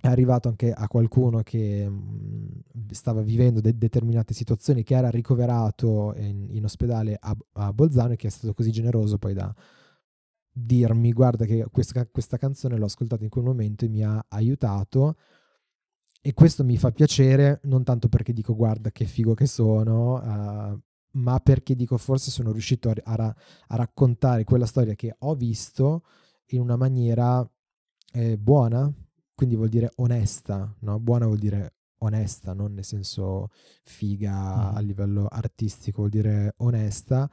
[0.00, 6.14] è arrivato anche a qualcuno che mh, stava vivendo de- determinate situazioni che era ricoverato
[6.16, 9.54] in, in ospedale a, a, Bolzano e che è stato così generoso poi da
[10.58, 15.16] dirmi guarda che questa, questa canzone l'ho ascoltata in quel momento e mi ha aiutato.
[16.22, 20.82] E questo mi fa piacere non tanto perché dico guarda che figo che sono uh,
[21.16, 23.34] ma perché dico forse sono riuscito a, a,
[23.68, 26.02] a, raccontare quella storia che ho visto
[26.50, 27.48] in una maniera
[28.12, 28.90] eh, buona,
[29.34, 30.98] quindi vuol dire onesta, no?
[31.00, 33.50] Buona vuol dire onesta, non nel senso
[33.82, 34.32] figa
[34.72, 34.76] mm.
[34.76, 37.30] a livello artistico, vuol dire onesta,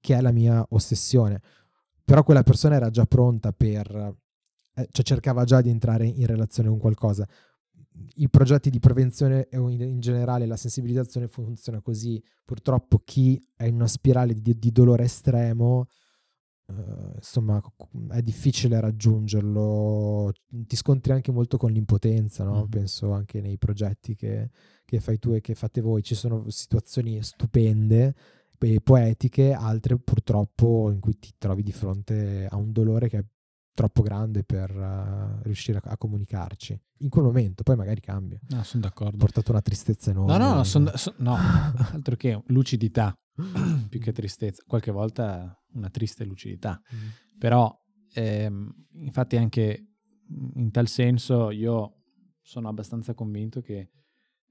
[0.00, 1.40] che è la mia ossessione.
[2.04, 4.16] Però quella persona era già pronta per,
[4.74, 7.26] eh, cioè cercava già di entrare in relazione con qualcosa
[8.16, 12.22] i progetti di prevenzione e in generale la sensibilizzazione funziona così.
[12.44, 15.86] Purtroppo chi è in una spirale di, di dolore estremo,
[16.66, 17.62] eh, insomma,
[18.10, 20.32] è difficile raggiungerlo.
[20.48, 22.64] Ti scontri anche molto con l'impotenza, no?
[22.64, 22.68] mm.
[22.68, 24.50] penso anche nei progetti che,
[24.84, 26.02] che, fai tu e che fate voi.
[26.02, 28.14] Ci sono situazioni stupende
[28.82, 33.24] poetiche, altre purtroppo in cui ti trovi di fronte a un dolore che è
[33.74, 36.80] troppo grande per uh, riuscire a, a, comunicarci.
[36.98, 38.38] In quel momento, poi magari cambia.
[38.48, 39.16] No, sono d'accordo.
[39.16, 40.38] Ha portato una tristezza enorme.
[40.38, 43.14] No, no, no, son, son, no altro che lucidità,
[43.88, 44.62] più che tristezza.
[44.66, 46.80] Qualche volta una triste lucidità.
[46.94, 47.38] Mm.
[47.38, 47.76] Però,
[48.14, 49.88] ehm, infatti anche
[50.54, 52.02] in tal senso io
[52.40, 53.90] sono abbastanza convinto che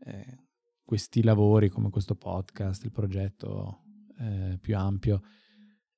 [0.05, 0.37] eh,
[0.83, 3.83] questi lavori come questo podcast, il progetto
[4.19, 5.21] eh, più ampio,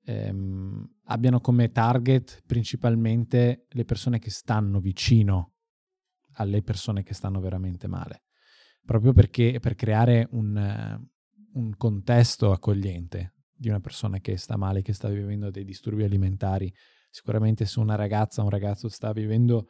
[0.06, 5.54] ehm, abbiano come target principalmente le persone che stanno vicino
[6.38, 8.24] alle persone che stanno veramente male,
[8.84, 11.00] proprio perché per creare un,
[11.54, 16.74] un contesto accogliente di una persona che sta male, che sta vivendo dei disturbi alimentari.
[17.10, 19.70] Sicuramente se una ragazza o un ragazzo sta vivendo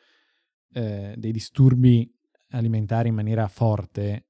[0.74, 2.12] eh, dei disturbi
[2.50, 4.30] alimentari in maniera forte,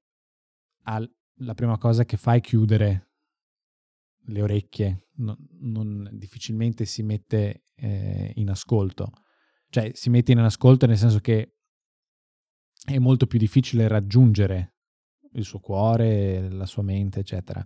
[0.82, 3.05] al, la prima cosa che fa è chiudere
[4.26, 9.12] le orecchie, non, non difficilmente si mette eh, in ascolto.
[9.68, 11.56] Cioè si mette in ascolto nel senso che
[12.84, 14.74] è molto più difficile raggiungere
[15.32, 17.64] il suo cuore, la sua mente, eccetera.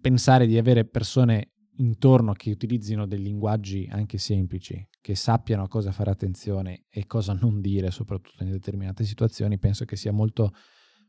[0.00, 5.92] Pensare di avere persone intorno che utilizzino dei linguaggi anche semplici, che sappiano a cosa
[5.92, 10.52] fare attenzione e cosa non dire, soprattutto in determinate situazioni, penso che sia molto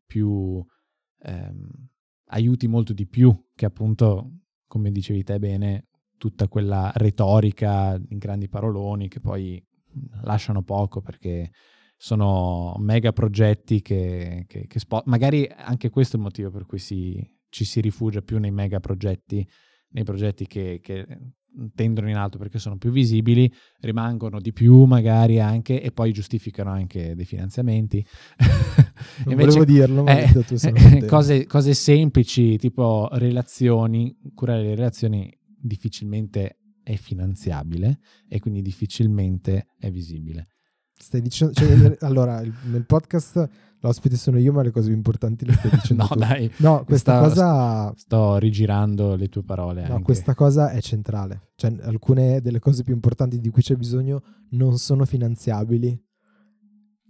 [0.05, 0.63] più
[1.19, 1.89] ehm,
[2.29, 8.47] aiuti molto di più che appunto come dicevi te bene, tutta quella retorica in grandi
[8.47, 9.63] paroloni che poi
[10.23, 11.51] lasciano poco perché
[11.97, 16.79] sono mega progetti che, che, che spo- magari anche questo è il motivo per cui
[16.79, 19.47] si, ci si rifugia più nei mega progetti,
[19.89, 21.05] nei progetti che, che
[21.73, 26.71] tendono in alto perché sono più visibili, rimangono di più magari anche e poi giustificano
[26.71, 28.05] anche dei finanziamenti.
[29.25, 35.31] Non Invece, volevo dirlo, ma eh, eh, cose, cose, semplici tipo relazioni, curare le relazioni
[35.45, 40.49] difficilmente è finanziabile e quindi difficilmente è visibile.
[40.97, 45.53] Stai dicendo, cioè, allora, nel podcast l'ospite sono io, ma le cose più importanti le
[45.53, 46.19] stai dicendo no, tu.
[46.19, 46.51] dai.
[46.57, 47.93] No, questa sto, cosa...
[47.95, 49.87] Sto rigirando le tue parole.
[49.87, 50.03] No, anche.
[50.03, 51.51] questa cosa è centrale.
[51.55, 56.01] Cioè, alcune delle cose più importanti di cui c'è bisogno non sono finanziabili,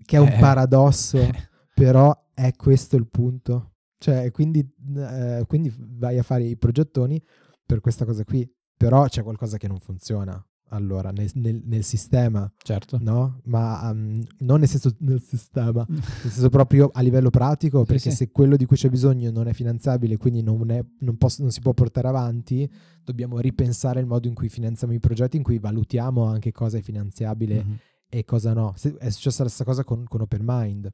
[0.03, 0.39] che è un eh.
[0.39, 1.19] paradosso,
[1.73, 3.73] però è questo il punto.
[3.97, 4.67] Cioè, quindi,
[4.97, 7.21] eh, quindi vai a fare i progettoni
[7.65, 12.51] per questa cosa qui, però c'è qualcosa che non funziona allora nel, nel, nel, sistema,
[12.57, 12.97] certo.
[12.99, 13.41] no?
[13.45, 18.09] Ma um, non nel senso nel sistema, nel senso proprio a livello pratico, perché sì,
[18.09, 18.15] sì.
[18.15, 21.51] se quello di cui c'è bisogno non è finanziabile, quindi non, è, non, posso, non,
[21.51, 22.69] si può portare avanti,
[23.03, 26.81] dobbiamo ripensare il modo in cui finanziamo i progetti, in cui valutiamo anche cosa è
[26.81, 27.75] finanziabile mm-hmm.
[28.09, 28.73] e cosa no.
[28.73, 30.91] È successa la stessa cosa con, con Open Mind.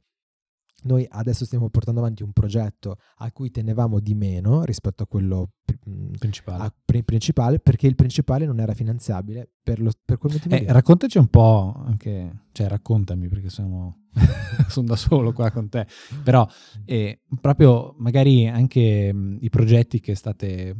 [0.83, 5.51] Noi adesso stiamo portando avanti un progetto a cui tenevamo di meno rispetto a quello
[5.87, 10.55] mm, principale, a, principale perché il principale non era finanziabile per, lo, per quel motivo.
[10.55, 14.05] Eh, raccontaci un po' anche, cioè raccontami perché sono,
[14.67, 15.85] sono da solo qua con te,
[16.23, 16.47] però
[16.85, 20.75] eh, proprio magari anche mh, mm, i progetti che state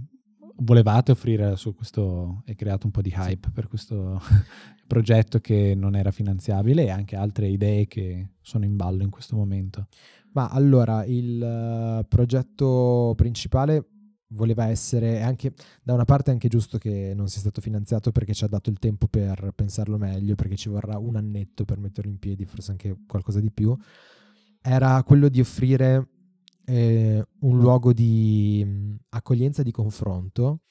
[0.64, 4.22] volevate offrire su questo, è creato un po' di hype per questo
[4.88, 9.36] progetto che non era finanziabile e anche altre idee che sono in ballo in questo
[9.36, 9.88] momento.
[10.34, 13.86] Ma allora, il uh, progetto principale
[14.32, 18.34] voleva essere anche da una parte è anche giusto che non sia stato finanziato perché
[18.34, 22.10] ci ha dato il tempo per pensarlo meglio, perché ci vorrà un annetto per metterlo
[22.10, 23.76] in piedi, forse anche qualcosa di più.
[24.62, 26.11] Era quello di offrire
[26.72, 30.62] eh, un luogo di mh, accoglienza e di confronto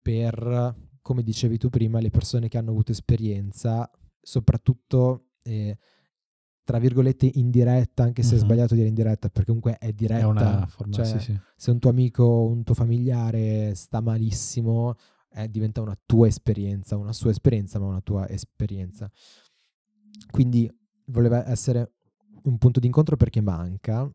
[0.00, 3.90] per, come dicevi tu prima, le persone che hanno avuto esperienza,
[4.22, 5.76] soprattutto eh,
[6.64, 8.40] tra virgolette in diretta, anche se uh-huh.
[8.40, 10.20] è sbagliato dire in diretta, perché comunque è diretta.
[10.20, 11.38] È una forma, cioè, sì, sì.
[11.56, 14.94] Se un tuo amico o un tuo familiare sta malissimo,
[15.32, 19.10] eh, diventa una tua esperienza, una sua esperienza, ma una tua esperienza.
[20.30, 20.70] Quindi
[21.06, 21.92] voleva essere
[22.44, 24.10] un punto di incontro perché manca.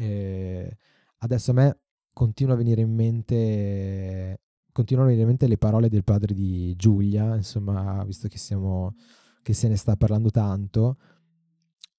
[0.00, 0.76] Eh,
[1.18, 1.80] adesso a me
[2.12, 4.40] continua a venire in mente
[4.78, 8.94] continuano a venire in mente le parole del padre di Giulia, insomma, visto che siamo
[9.42, 10.98] che se ne sta parlando tanto,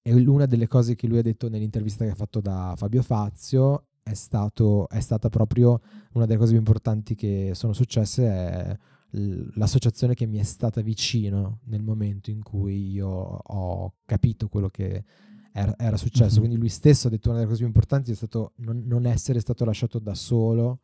[0.00, 3.88] e una delle cose che lui ha detto nell'intervista che ha fatto da Fabio Fazio
[4.02, 5.80] è, stato, è stata proprio
[6.12, 8.78] una delle cose più importanti che sono successe è
[9.10, 15.04] l'associazione che mi è stata vicino nel momento in cui io ho capito quello che
[15.52, 16.32] era, era successo.
[16.32, 16.38] Mm-hmm.
[16.38, 19.40] Quindi lui stesso ha detto una delle cose più importanti è stato non, non essere
[19.40, 20.80] stato lasciato da solo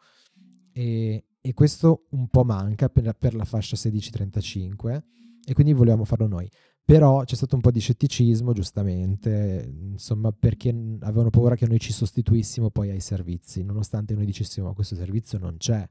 [0.72, 5.02] e, e questo un po' manca per, per la fascia 16-35
[5.44, 6.50] e quindi volevamo farlo noi.
[6.84, 10.68] Però c'è stato un po' di scetticismo, giustamente, insomma, perché
[11.00, 15.56] avevano paura che noi ci sostituissimo poi ai servizi, nonostante noi dicessimo questo servizio non
[15.56, 15.84] c'è.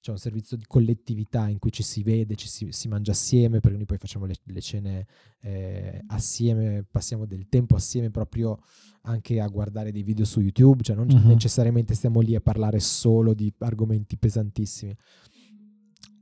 [0.00, 3.60] C'è un servizio di collettività in cui ci si vede, ci si, si mangia assieme,
[3.60, 5.06] perché noi poi facciamo le, le cene
[5.40, 8.58] eh, assieme, passiamo del tempo assieme proprio
[9.02, 11.26] anche a guardare dei video su YouTube, cioè non uh-huh.
[11.26, 14.96] necessariamente stiamo lì a parlare solo di argomenti pesantissimi.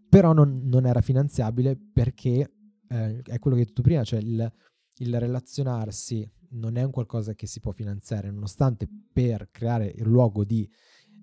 [0.08, 2.50] Però non, non era finanziabile perché
[2.88, 4.52] eh, è quello che hai detto prima, cioè il,
[4.96, 10.44] il relazionarsi non è un qualcosa che si può finanziare, nonostante per creare il luogo
[10.44, 10.68] di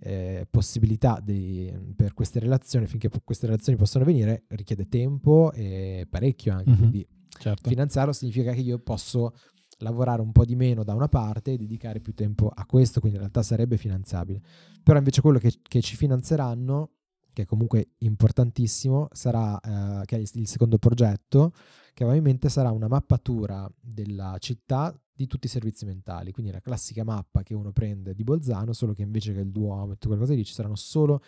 [0.05, 6.53] eh, possibilità di, per queste relazioni, finché queste relazioni possano venire, richiede tempo e parecchio
[6.53, 6.69] anche.
[6.69, 7.07] Mm-hmm, quindi
[7.39, 7.67] certo.
[7.69, 9.33] finanziarlo significa che io posso
[9.79, 13.17] lavorare un po' di meno da una parte e dedicare più tempo a questo, quindi
[13.17, 14.41] in realtà sarebbe finanziabile.
[14.83, 16.91] Però invece quello che, che ci finanzieranno
[17.33, 21.51] che è comunque importantissimo, sarà, eh, che è il, il secondo progetto,
[21.93, 26.51] che avevo in mente sarà una mappatura della città di tutti i servizi mentali, quindi
[26.51, 29.93] la classica mappa che uno prende di Bolzano, solo che invece che il Duomo e
[29.93, 31.21] tutte quelle cose lì ci saranno solo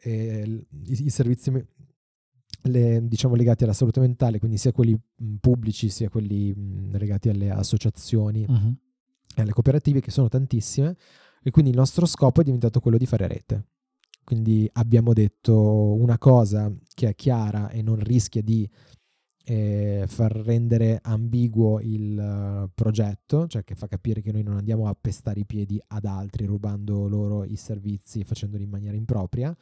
[0.00, 1.52] eh, i, i, servizi
[2.62, 7.28] le, diciamo legati alla salute mentale, quindi sia quelli mh, pubblici sia quelli mh, legati
[7.28, 8.74] alle associazioni uh-huh.
[9.36, 10.96] e alle cooperative, che sono tantissime,
[11.42, 13.66] e quindi il nostro scopo è diventato quello di fare rete.
[14.24, 18.68] Quindi abbiamo detto una cosa che è chiara e non rischia di
[19.50, 24.88] eh, far rendere ambiguo il uh, progetto, cioè che fa capire che noi non andiamo
[24.88, 29.56] a pestare i piedi ad altri rubando loro i servizi e facendoli in maniera impropria.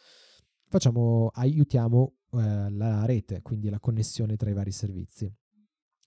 [0.69, 5.33] Facciamo, aiutiamo eh, la rete, quindi la connessione tra i vari servizi.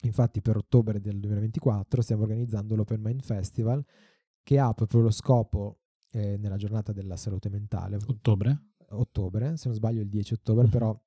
[0.02, 3.82] Infatti per ottobre del 2024 stiamo organizzando l'Open Mind Festival
[4.44, 5.80] che ha proprio lo scopo
[6.12, 7.98] eh, nella giornata della salute mentale.
[8.08, 8.72] Ottobre?
[8.90, 10.72] Ottobre, se non sbaglio il 10 ottobre, mm-hmm.
[10.72, 11.02] però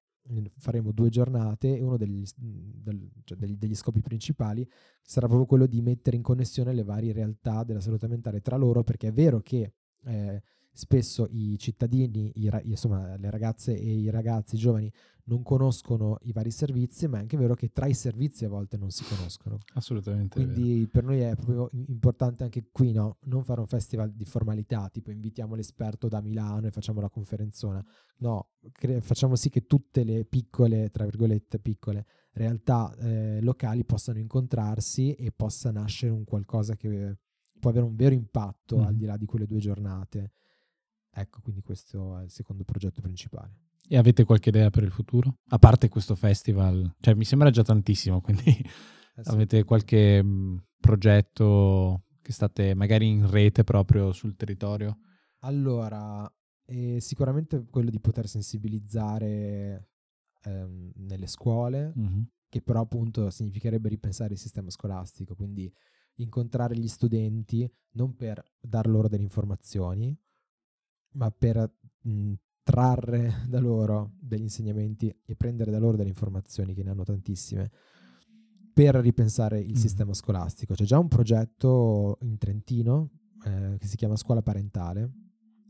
[0.56, 4.68] faremo due giornate e uno degli, del, cioè degli, degli, scopi principali
[5.02, 8.82] sarà proprio quello di mettere in connessione le varie realtà della salute mentale tra loro,
[8.82, 9.72] perché è vero che
[10.04, 14.90] eh, spesso i cittadini, i, insomma le ragazze e i ragazzi i giovani
[15.24, 18.76] non conoscono i vari servizi, ma è anche vero che tra i servizi a volte
[18.76, 19.58] non si conoscono.
[19.74, 20.35] Assolutamente.
[20.35, 23.18] Quindi per noi è proprio importante anche qui no?
[23.24, 27.85] non fare un festival di formalità, tipo invitiamo l'esperto da Milano e facciamo la conferenzona.
[28.18, 34.18] No, cre- facciamo sì che tutte le piccole, tra virgolette, piccole realtà eh, locali possano
[34.18, 37.18] incontrarsi e possa nascere un qualcosa che
[37.58, 38.82] può avere un vero impatto mm.
[38.82, 40.32] al di là di quelle due giornate
[41.14, 43.57] Ecco, quindi questo è il secondo progetto principale.
[43.87, 45.38] E avete qualche idea per il futuro?
[45.48, 49.31] A parte questo festival, cioè mi sembra già tantissimo, quindi eh sì.
[49.31, 54.98] avete qualche mh, mm, progetto che state magari in rete proprio sul territorio?
[55.40, 56.33] Allora,
[56.65, 59.88] eh, sicuramente quello di poter sensibilizzare
[60.44, 62.23] ehm, nelle scuole, mm-hmm.
[62.48, 65.71] che però appunto significherebbe ripensare il sistema scolastico, quindi
[66.17, 70.17] incontrare gli studenti non per dar loro delle informazioni,
[71.13, 72.33] ma per mh,
[72.63, 77.71] trarre da loro degli insegnamenti e prendere da loro delle informazioni, che ne hanno tantissime,
[78.73, 79.81] per ripensare il mm.
[79.81, 80.75] sistema scolastico.
[80.75, 83.10] C'è già un progetto in Trentino
[83.44, 85.13] eh, che si chiama Scuola Parentale,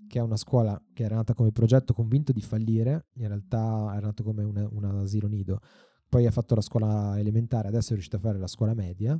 [0.06, 4.06] che è una scuola che era nata come progetto convinto di fallire, in realtà era
[4.06, 5.60] nato come un, un asilo nido,
[6.08, 9.18] poi ha fatto la scuola elementare, adesso è riuscito a fare la scuola media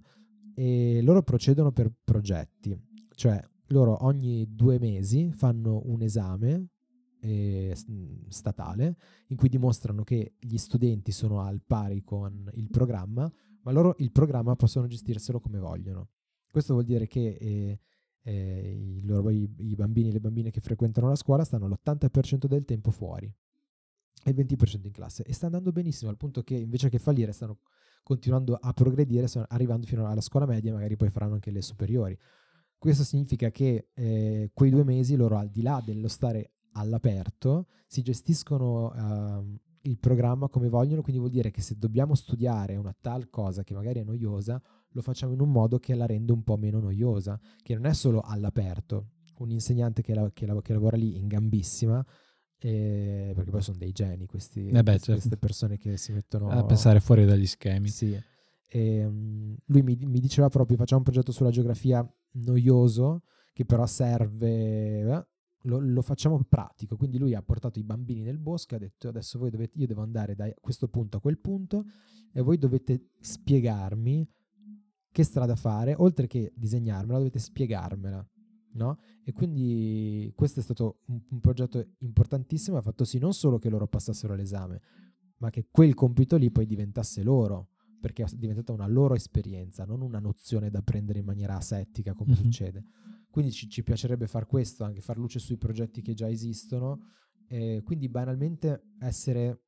[0.55, 2.79] e loro procedono per progetti,
[3.15, 3.43] cioè
[3.73, 6.69] loro ogni due mesi fanno un esame
[7.21, 7.77] eh,
[8.29, 8.97] statale
[9.29, 13.31] in cui dimostrano che gli studenti sono al pari con il programma,
[13.63, 16.09] ma loro il programma possono gestirselo come vogliono.
[16.51, 17.81] Questo vuol dire che eh,
[18.23, 22.47] eh, i, loro, i, i, bambini e le bambine che frequentano la scuola stanno l'80%
[22.47, 23.33] del tempo fuori
[24.25, 27.33] e il 20% in classe e sta andando benissimo al punto che invece che fallire
[27.33, 27.59] stanno
[28.03, 32.19] continuando a progredire, arrivando fino alla scuola media, magari poi faranno anche le superiori.
[32.83, 38.03] Questo significa che eh, quei due mesi loro al di là dello stare all'aperto si
[38.03, 43.31] gestiscono uh, il programma come vogliono, quindi vuol dire che se dobbiamo studiare una tal
[43.31, 46.57] cosa che magari è noiosa, lo facciamo in un modo che la rende un po'
[46.57, 49.11] meno noiosa, che non è solo all'aperto.
[49.39, 52.05] Un insegnante che, la, che, la, che lavora lì in gambissima,
[52.59, 55.13] eh, perché poi sono dei geni questi, eh beh, certo.
[55.13, 57.91] queste persone che si mettono a pensare fuori dagli schemi.
[57.91, 58.21] Sì.
[58.69, 63.23] E, um, lui mi, mi, diceva proprio: facciamo un progetto sulla geografia noioso,
[63.53, 65.01] che però serve.
[65.01, 65.27] Eh,
[65.65, 66.97] lo, lo, facciamo pratico.
[66.97, 69.87] Quindi lui ha portato i bambini nel bosco e ha detto: Adesso voi dovete, io
[69.87, 71.85] devo andare da questo punto a quel punto,
[72.33, 74.29] e voi dovete spiegarmi
[75.13, 78.27] che strada fare, oltre che disegnarmela, dovete spiegarmela.
[78.75, 78.99] No?
[79.23, 83.69] E quindi questo è stato un, un, progetto importantissimo, ha fatto sì non solo che
[83.69, 84.81] loro passassero l'esame,
[85.37, 87.72] ma che quel compito lì poi diventasse loro,
[88.03, 92.33] perché è diventata una loro esperienza, non una nozione da prendere in maniera asettica come
[92.33, 92.43] mm-hmm.
[92.43, 92.85] succede.
[93.31, 97.13] Quindi ci, ci, piacerebbe far questo, anche far luce sui progetti che già esistono,
[97.47, 99.61] e quindi banalmente essere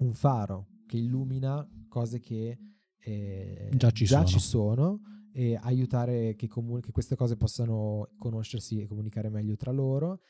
[0.00, 2.58] un faro che illumina cose che
[2.98, 4.26] eh, già, ci, già sono.
[4.26, 5.00] ci sono
[5.32, 10.20] e aiutare che, comun- che queste cose possano conoscersi e comunicare meglio tra loro.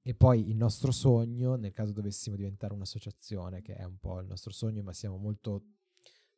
[0.00, 4.26] E poi il nostro sogno, nel caso dovessimo diventare un'associazione, che è un po' il
[4.26, 5.66] nostro sogno, ma siamo molto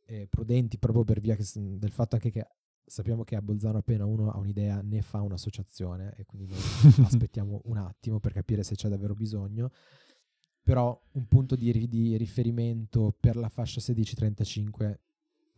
[0.07, 2.47] eh, prudenti proprio per via che, del fatto anche che
[2.87, 6.61] sappiamo che a Bolzano appena uno ha un'idea ne fa un'associazione e quindi noi
[7.07, 9.71] aspettiamo un attimo per capire se c'è davvero bisogno.
[10.63, 14.97] Però un punto di, di riferimento per la fascia 16-35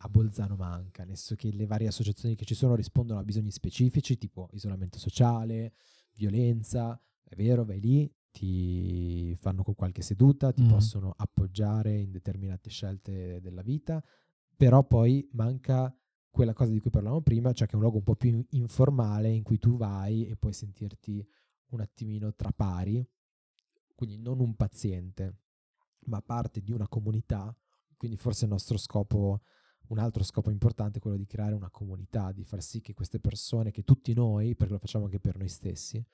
[0.01, 3.49] a Bolzano manca, nel senso che le varie associazioni che ci sono rispondono a bisogni
[3.51, 5.73] specifici, tipo isolamento sociale,
[6.13, 10.67] violenza, è vero, vai lì, ti fanno con qualche seduta, ti mm.
[10.67, 14.03] possono appoggiare in determinate scelte della vita,
[14.57, 15.95] però poi manca
[16.29, 19.29] quella cosa di cui parlavamo prima, cioè che è un luogo un po' più informale
[19.29, 21.25] in cui tu vai e puoi sentirti
[21.69, 23.07] un attimino tra pari,
[23.95, 25.37] quindi non un paziente,
[26.05, 27.55] ma parte di una comunità,
[27.95, 29.41] quindi forse il nostro scopo
[29.87, 33.19] un altro scopo importante è quello di creare una comunità, di far sì che queste
[33.19, 36.05] persone, che tutti noi, perché lo facciamo anche per noi stessi,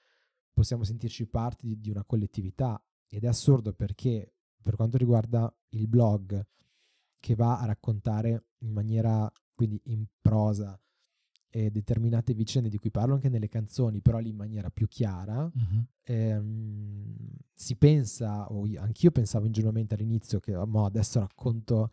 [0.53, 2.81] possiamo sentirci parte di, di una collettività.
[3.07, 6.45] Ed è assurdo perché, per quanto riguarda il blog,
[7.23, 10.77] che va a raccontare in maniera, quindi in prosa,
[11.49, 15.41] eh, determinate vicende di cui parlo anche nelle canzoni, però lì in maniera più chiara,
[15.43, 15.85] uh-huh.
[16.01, 17.15] ehm,
[17.53, 21.91] si pensa, o io, anch'io pensavo ingenuamente all'inizio che oh, adesso racconto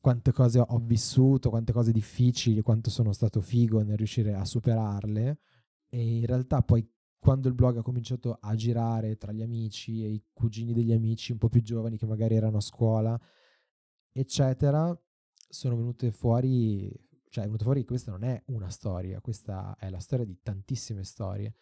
[0.00, 5.38] quante cose ho vissuto, quante cose difficili, quanto sono stato figo nel riuscire a superarle.
[5.90, 10.08] E in realtà poi quando il blog ha cominciato a girare tra gli amici e
[10.08, 13.20] i cugini degli amici un po' più giovani che magari erano a scuola,
[14.12, 14.96] eccetera,
[15.48, 16.90] sono venute fuori,
[17.28, 20.38] cioè è venuto fuori che questa non è una storia, questa è la storia di
[20.42, 21.54] tantissime storie.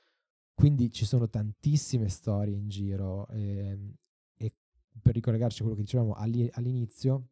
[0.54, 3.94] Quindi ci sono tantissime storie in giro e, ehm,
[4.36, 4.54] e
[5.00, 7.30] per ricollegarci a quello che dicevamo all'inizio,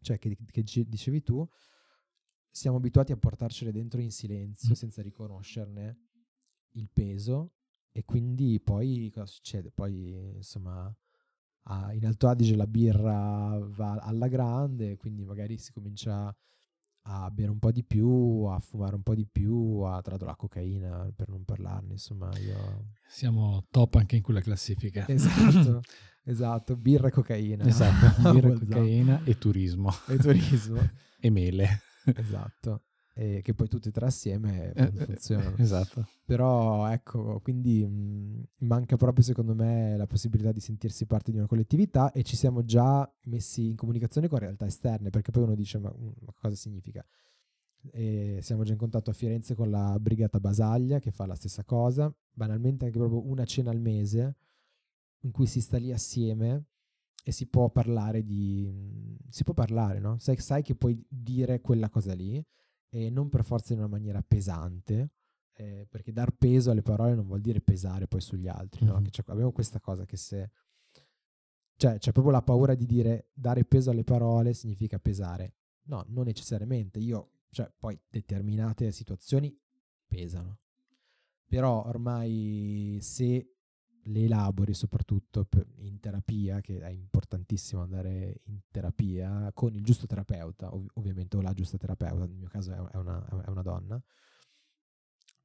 [0.00, 1.48] cioè che, che dicevi tu,
[2.50, 4.72] siamo abituati a portarcele dentro in silenzio mm.
[4.72, 5.98] senza riconoscerne
[6.70, 7.52] il peso
[7.92, 9.70] e quindi poi cosa succede?
[9.70, 10.94] Poi insomma
[11.92, 16.34] in Alto Adige la birra va alla grande, quindi magari si comincia
[17.08, 20.28] a bere un po' di più, a fumare un po' di più, a tra l'altro
[20.28, 22.94] la cocaina per non parlarne, insomma io...
[23.08, 25.06] Siamo top anche in quella classifica.
[25.08, 25.82] Esatto.
[26.28, 27.64] Esatto, birra e cocaina.
[27.64, 29.92] Esatto, birra e cocaina e turismo.
[30.08, 30.90] E turismo.
[31.20, 31.82] e mele.
[32.04, 32.82] Esatto.
[33.18, 35.56] E che poi tutti e tre assieme eh, eh funzionano.
[35.56, 36.06] Esatto.
[36.26, 41.46] Però ecco, quindi mh, manca proprio secondo me la possibilità di sentirsi parte di una
[41.46, 45.78] collettività e ci siamo già messi in comunicazione con realtà esterne, perché poi uno dice
[45.78, 47.02] ma, ma cosa significa?
[47.90, 51.64] E siamo già in contatto a Firenze con la Brigata Basaglia che fa la stessa
[51.64, 54.36] cosa, banalmente anche proprio una cena al mese
[55.20, 56.66] in cui si sta lì assieme
[57.24, 59.16] e si può parlare di...
[59.30, 60.18] si può parlare, no?
[60.18, 62.44] Sai, sai che puoi dire quella cosa lì
[62.88, 65.10] e non per forza in una maniera pesante,
[65.52, 68.96] eh, perché dar peso alle parole non vuol dire pesare poi sugli altri, no?
[68.96, 69.04] Mhm.
[69.04, 70.50] Che c'è- abbiamo questa cosa che se...
[71.78, 75.56] Cioè, c'è proprio la paura di dire dare peso alle parole significa pesare.
[75.84, 76.98] No, non necessariamente.
[76.98, 79.54] Io, cioè, poi determinate situazioni
[80.06, 80.60] pesano.
[81.46, 83.55] Però ormai se
[84.06, 85.46] le elabori, soprattutto
[85.78, 91.40] in terapia, che è importantissimo andare in terapia con il giusto terapeuta, ov- ovviamente o
[91.40, 94.02] la giusta terapeuta, nel mio caso è una, è una donna,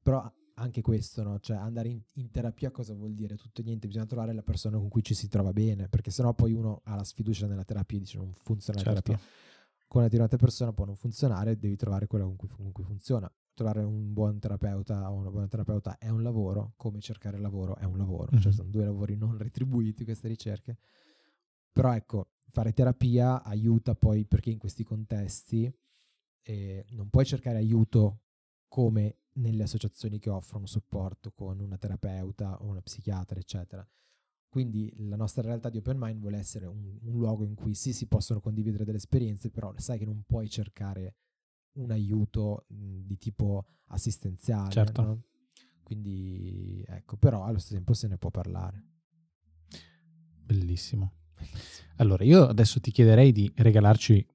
[0.02, 1.38] però anche questo, no?
[1.40, 3.36] Cioè andare in, in terapia cosa vuol dire?
[3.36, 6.34] Tutto e niente, bisogna trovare la persona con cui ci si trova bene, perché sennò
[6.34, 9.02] poi uno ha la sfiducia nella terapia e dice non funziona la Certo.
[9.12, 9.26] terapia.
[9.86, 13.30] Con una determinata persona può non funzionare, devi trovare quella con cui, con cui funziona.
[13.54, 17.84] Trovare un buon terapeuta o una buona terapeuta è un lavoro, come cercare lavoro è
[17.84, 18.52] un lavoro, cioè Mhm.
[18.52, 20.78] sono due lavori non retribuiti queste ricerche.
[21.70, 25.72] Però ecco, fare terapia aiuta poi perché in questi contesti
[26.44, 28.22] eh, non puoi cercare aiuto
[28.68, 33.86] come nelle associazioni che offrono supporto con una terapeuta o una psichiatra, eccetera.
[34.48, 37.92] Quindi la nostra realtà di Open Mind vuole essere un, un luogo in cui sì
[37.92, 41.14] si possono condividere delle esperienze, però sai che non puoi cercare
[41.74, 44.70] un aiuto mh, di tipo assistenziale.
[44.70, 45.02] Certo.
[45.02, 45.22] no?
[45.82, 48.84] Quindi ecco, però allo stesso tempo se ne può parlare.
[50.44, 51.12] Bellissimo.
[51.96, 54.26] Allora, io adesso ti chiederei di regalarci,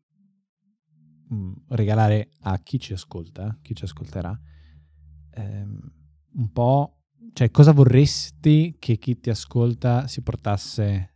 [1.34, 4.40] mm, regalare a chi ci ascolta, chi ci ascolterà,
[5.32, 5.92] ehm,
[6.34, 6.98] un po',
[7.34, 11.14] cioè cosa vorresti che chi ti ascolta si portasse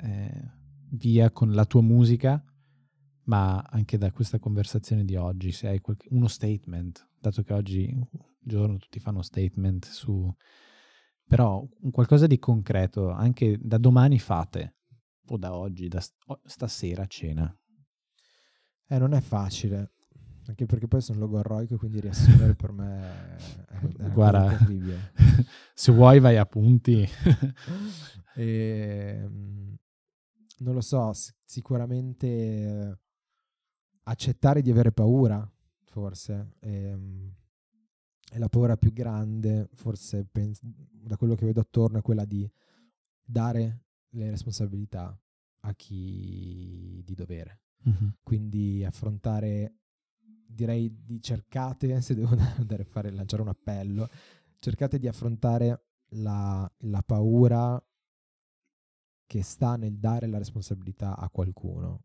[0.00, 0.50] eh,
[0.90, 2.42] via con la tua musica,
[3.24, 7.92] ma anche da questa conversazione di oggi, se hai qualche- uno statement, dato che oggi
[7.92, 8.06] un
[8.38, 10.32] giorno tutti fanno statement su...
[11.26, 14.76] Però un qualcosa di concreto, anche da domani fate,
[15.28, 16.02] o da oggi, da
[16.44, 17.58] stasera a cena.
[18.88, 19.92] Eh, non è facile,
[20.46, 23.36] anche perché poi sono logorroico, quindi riassumere per me
[23.96, 24.48] è, Guarda.
[24.56, 25.12] terribile.
[25.74, 27.08] Se vuoi vai a punti.
[28.34, 29.74] E, mm,
[30.60, 31.12] non lo so,
[31.44, 32.98] sicuramente
[34.04, 35.48] accettare di avere paura,
[35.84, 36.54] forse.
[36.60, 37.34] ehm,
[38.32, 42.50] E, la paura più grande, forse pens- da quello che vedo attorno, è quella di
[43.22, 45.18] dare le responsabilità
[45.60, 47.60] a chi di dovere.
[47.84, 48.16] Mhm.
[48.22, 49.74] Quindi affrontare,
[50.46, 54.08] direi di cercate, se devo andare a fare, lanciare un appello,
[54.58, 55.84] cercate di affrontare
[56.14, 57.82] la, la paura
[59.26, 62.04] che sta nel dare la responsabilità a qualcuno,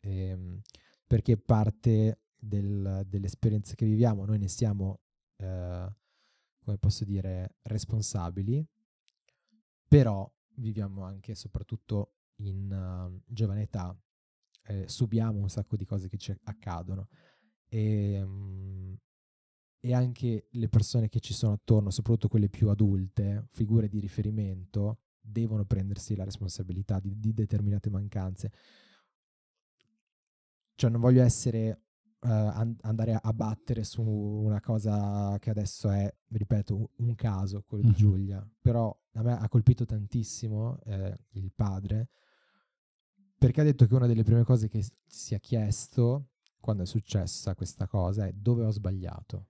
[0.00, 0.60] Ehm,
[1.06, 5.00] perché parte del- delle esperienze che viviamo, noi ne siamo,
[5.36, 5.94] eh,
[6.58, 8.66] come posso dire, responsabili,
[9.88, 13.96] però viviamo anche, soprattutto in eh, giovane età,
[14.64, 17.08] eh, subiamo un sacco di cose che ci accadono
[17.68, 18.94] e, mm,
[19.80, 25.00] e anche le persone che ci sono attorno, soprattutto quelle più adulte, figure di riferimento,
[25.20, 28.52] devono prendersi la responsabilità di, di determinate mancanze.
[30.76, 31.80] Cioè non voglio essere
[32.20, 37.84] eh, an- andare a, battere su una cosa che adesso è, ripeto, un, caso, quello
[37.84, 37.90] Mhm.
[37.90, 42.10] di Giulia, però a me ha colpito tantissimo eh, il padre
[43.38, 47.54] perché ha detto che una delle prime cose che si è chiesto quando è successa
[47.54, 49.48] questa cosa è dove ho sbagliato.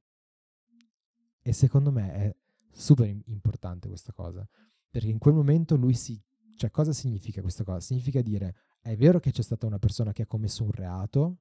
[1.41, 2.37] E secondo me è
[2.73, 4.47] super im- importante questa cosa,
[4.91, 6.21] perché in quel momento lui si...
[6.57, 7.81] Cioè, cosa significa questa cosa?
[7.81, 8.55] Significa dire,
[8.87, 11.39] è vero che c'è stata una persona che ha commesso un reato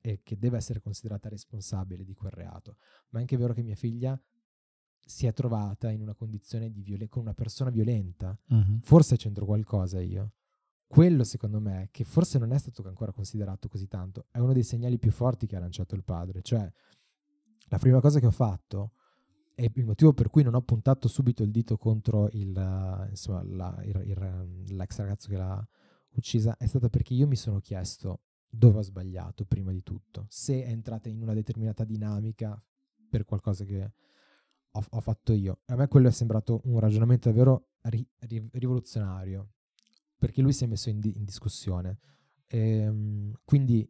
[0.00, 2.76] e che deve essere considerata responsabile di quel reato,
[3.10, 4.18] ma è anche vero che mia figlia
[5.04, 8.80] si è trovata in una condizione di violen- con una persona violenta Mhm.
[8.80, 10.32] forse c'entro qualcosa io.
[10.88, 14.62] Quello secondo me, che forse non è stato ancora considerato così tanto, è uno dei
[14.62, 16.42] segnali più forti che ha lanciato il padre.
[16.42, 16.70] Cioè,
[17.68, 18.92] la prima cosa che ho fatto,
[19.54, 23.42] e il motivo per cui non ho puntato subito il dito contro il, eh, insomma,
[23.42, 25.68] la- il- il- l'ex ragazzo che l'ha
[26.18, 30.62] uccisa, è stata perché io mi sono chiesto dove ho sbagliato prima di tutto, se
[30.64, 32.60] è entrata in una determinata dinamica
[33.08, 33.92] per qualcosa che
[34.70, 35.60] ho, ho fatto io.
[35.66, 39.52] A me quello è sembrato un ragionamento davvero ri- ri- rivoluzionario,
[40.18, 41.98] perché lui si è messo in, di- in discussione.
[42.48, 43.88] Ehm, quindi,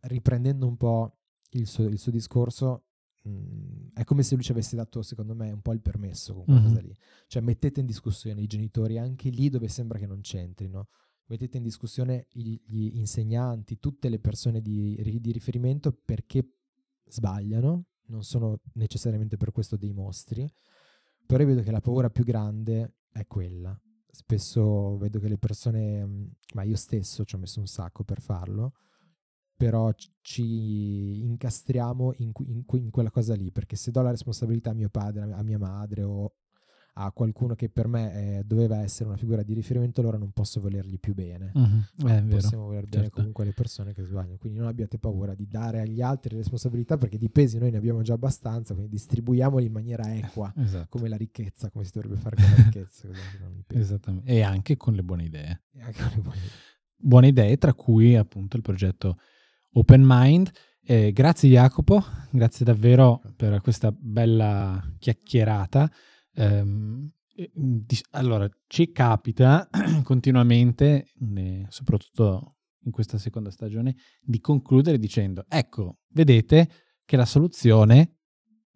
[0.00, 1.18] riprendendo un po'
[1.50, 2.84] il suo, il suo discorso,
[3.22, 6.44] mh, è come se lui ci avesse dato, secondo me, un po' il permesso con
[6.44, 6.66] quella Mhm.
[6.66, 6.94] cosa lì.
[7.26, 10.88] Cioè, mettete in discussione i genitori anche lì dove sembra che non c'entrino.
[11.26, 12.58] Mettete in discussione gli,
[12.98, 16.46] insegnanti, tutte le persone di, di riferimento perché
[17.06, 20.50] sbagliano, non sono necessariamente per questo dei mostri,
[21.26, 23.78] però vedo che la paura più grande è quella.
[24.10, 28.74] Spesso vedo che le persone, ma io stesso ci ho messo un sacco per farlo,
[29.56, 34.74] però ci incastriamo in, in, in, quella cosa lì, perché se do la responsabilità a
[34.74, 36.34] mio padre, a mia madre o
[36.96, 40.60] a qualcuno che per me eh, doveva essere una figura di riferimento, allora non posso
[40.60, 41.50] volergli più bene.
[41.52, 42.08] Uh-huh.
[42.08, 42.96] Eh, Possiamo voler certo.
[42.96, 44.36] bene comunque alle persone che sbagliano.
[44.36, 47.78] Quindi non abbiate paura di dare agli altri le responsabilità perché di pesi noi ne
[47.78, 50.86] abbiamo già abbastanza, quindi distribuiamoli in maniera equa, esatto.
[50.88, 53.08] come la ricchezza, come si dovrebbe fare con la ricchezza.
[53.66, 54.30] Esattamente.
[54.30, 55.62] E anche con le buone idee.
[55.72, 56.50] E anche con le buone idee.
[56.96, 59.18] Buone idee, tra cui appunto il progetto
[59.72, 60.50] Open Mind.
[60.86, 65.90] Eh, grazie Jacopo, grazie davvero per questa bella chiacchierata.
[66.36, 67.10] Um,
[68.10, 69.68] allora, ci capita
[70.04, 71.08] continuamente,
[71.68, 76.68] soprattutto in questa seconda stagione, di concludere dicendo, ecco, vedete
[77.04, 78.18] che la soluzione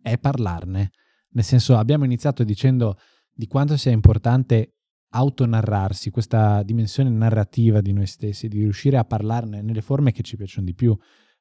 [0.00, 0.90] è parlarne.
[1.30, 2.96] Nel senso, abbiamo iniziato dicendo
[3.32, 4.74] di quanto sia importante
[5.11, 10.36] autonarrarsi, questa dimensione narrativa di noi stessi, di riuscire a parlarne nelle forme che ci
[10.36, 10.96] piacciono di più,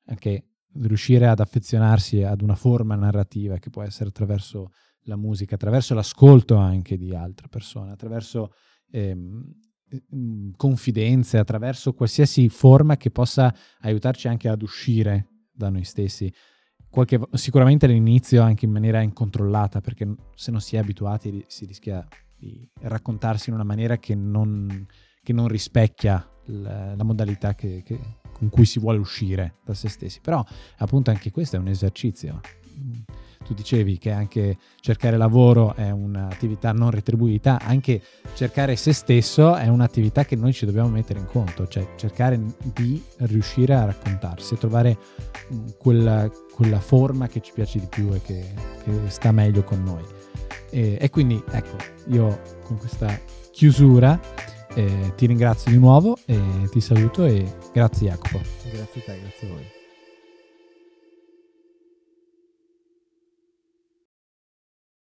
[0.06, 4.72] anche riuscire ad affezionarsi ad una forma narrativa che può essere attraverso
[5.08, 8.52] la musica, attraverso l'ascolto anche di altre persone, attraverso
[8.92, 9.54] ehm,
[10.56, 16.32] confidenze, attraverso qualsiasi forma che possa aiutarci anche ad uscire da noi stessi.
[16.90, 22.06] Qualche, sicuramente all'inizio anche in maniera incontrollata, perché se non si è abituati si rischia
[22.36, 24.86] di raccontarsi in una maniera che non,
[25.24, 28.00] che non rispecchia la, la modalità che, che,
[28.32, 30.20] con cui si vuole uscire da se stessi.
[30.22, 30.44] Però
[30.78, 32.40] appunto anche questo è un esercizio
[33.46, 38.02] tu dicevi che anche cercare lavoro è un'attività non retribuita, anche
[38.34, 42.40] cercare se stesso è un'attività che noi ci dobbiamo mettere in conto, cioè cercare
[42.74, 44.98] di riuscire a raccontarsi, a trovare
[45.54, 48.46] mm, quella, quella forma che ci piace di più e che,
[48.84, 50.04] che sta meglio con noi.
[50.70, 51.78] E, e, quindi ecco,
[52.08, 53.20] io con questa
[53.52, 54.20] chiusura
[54.74, 58.40] eh, ti ringrazio di nuovo e ti saluto e grazie Jacopo.
[58.70, 59.77] Grazie a te, grazie a voi.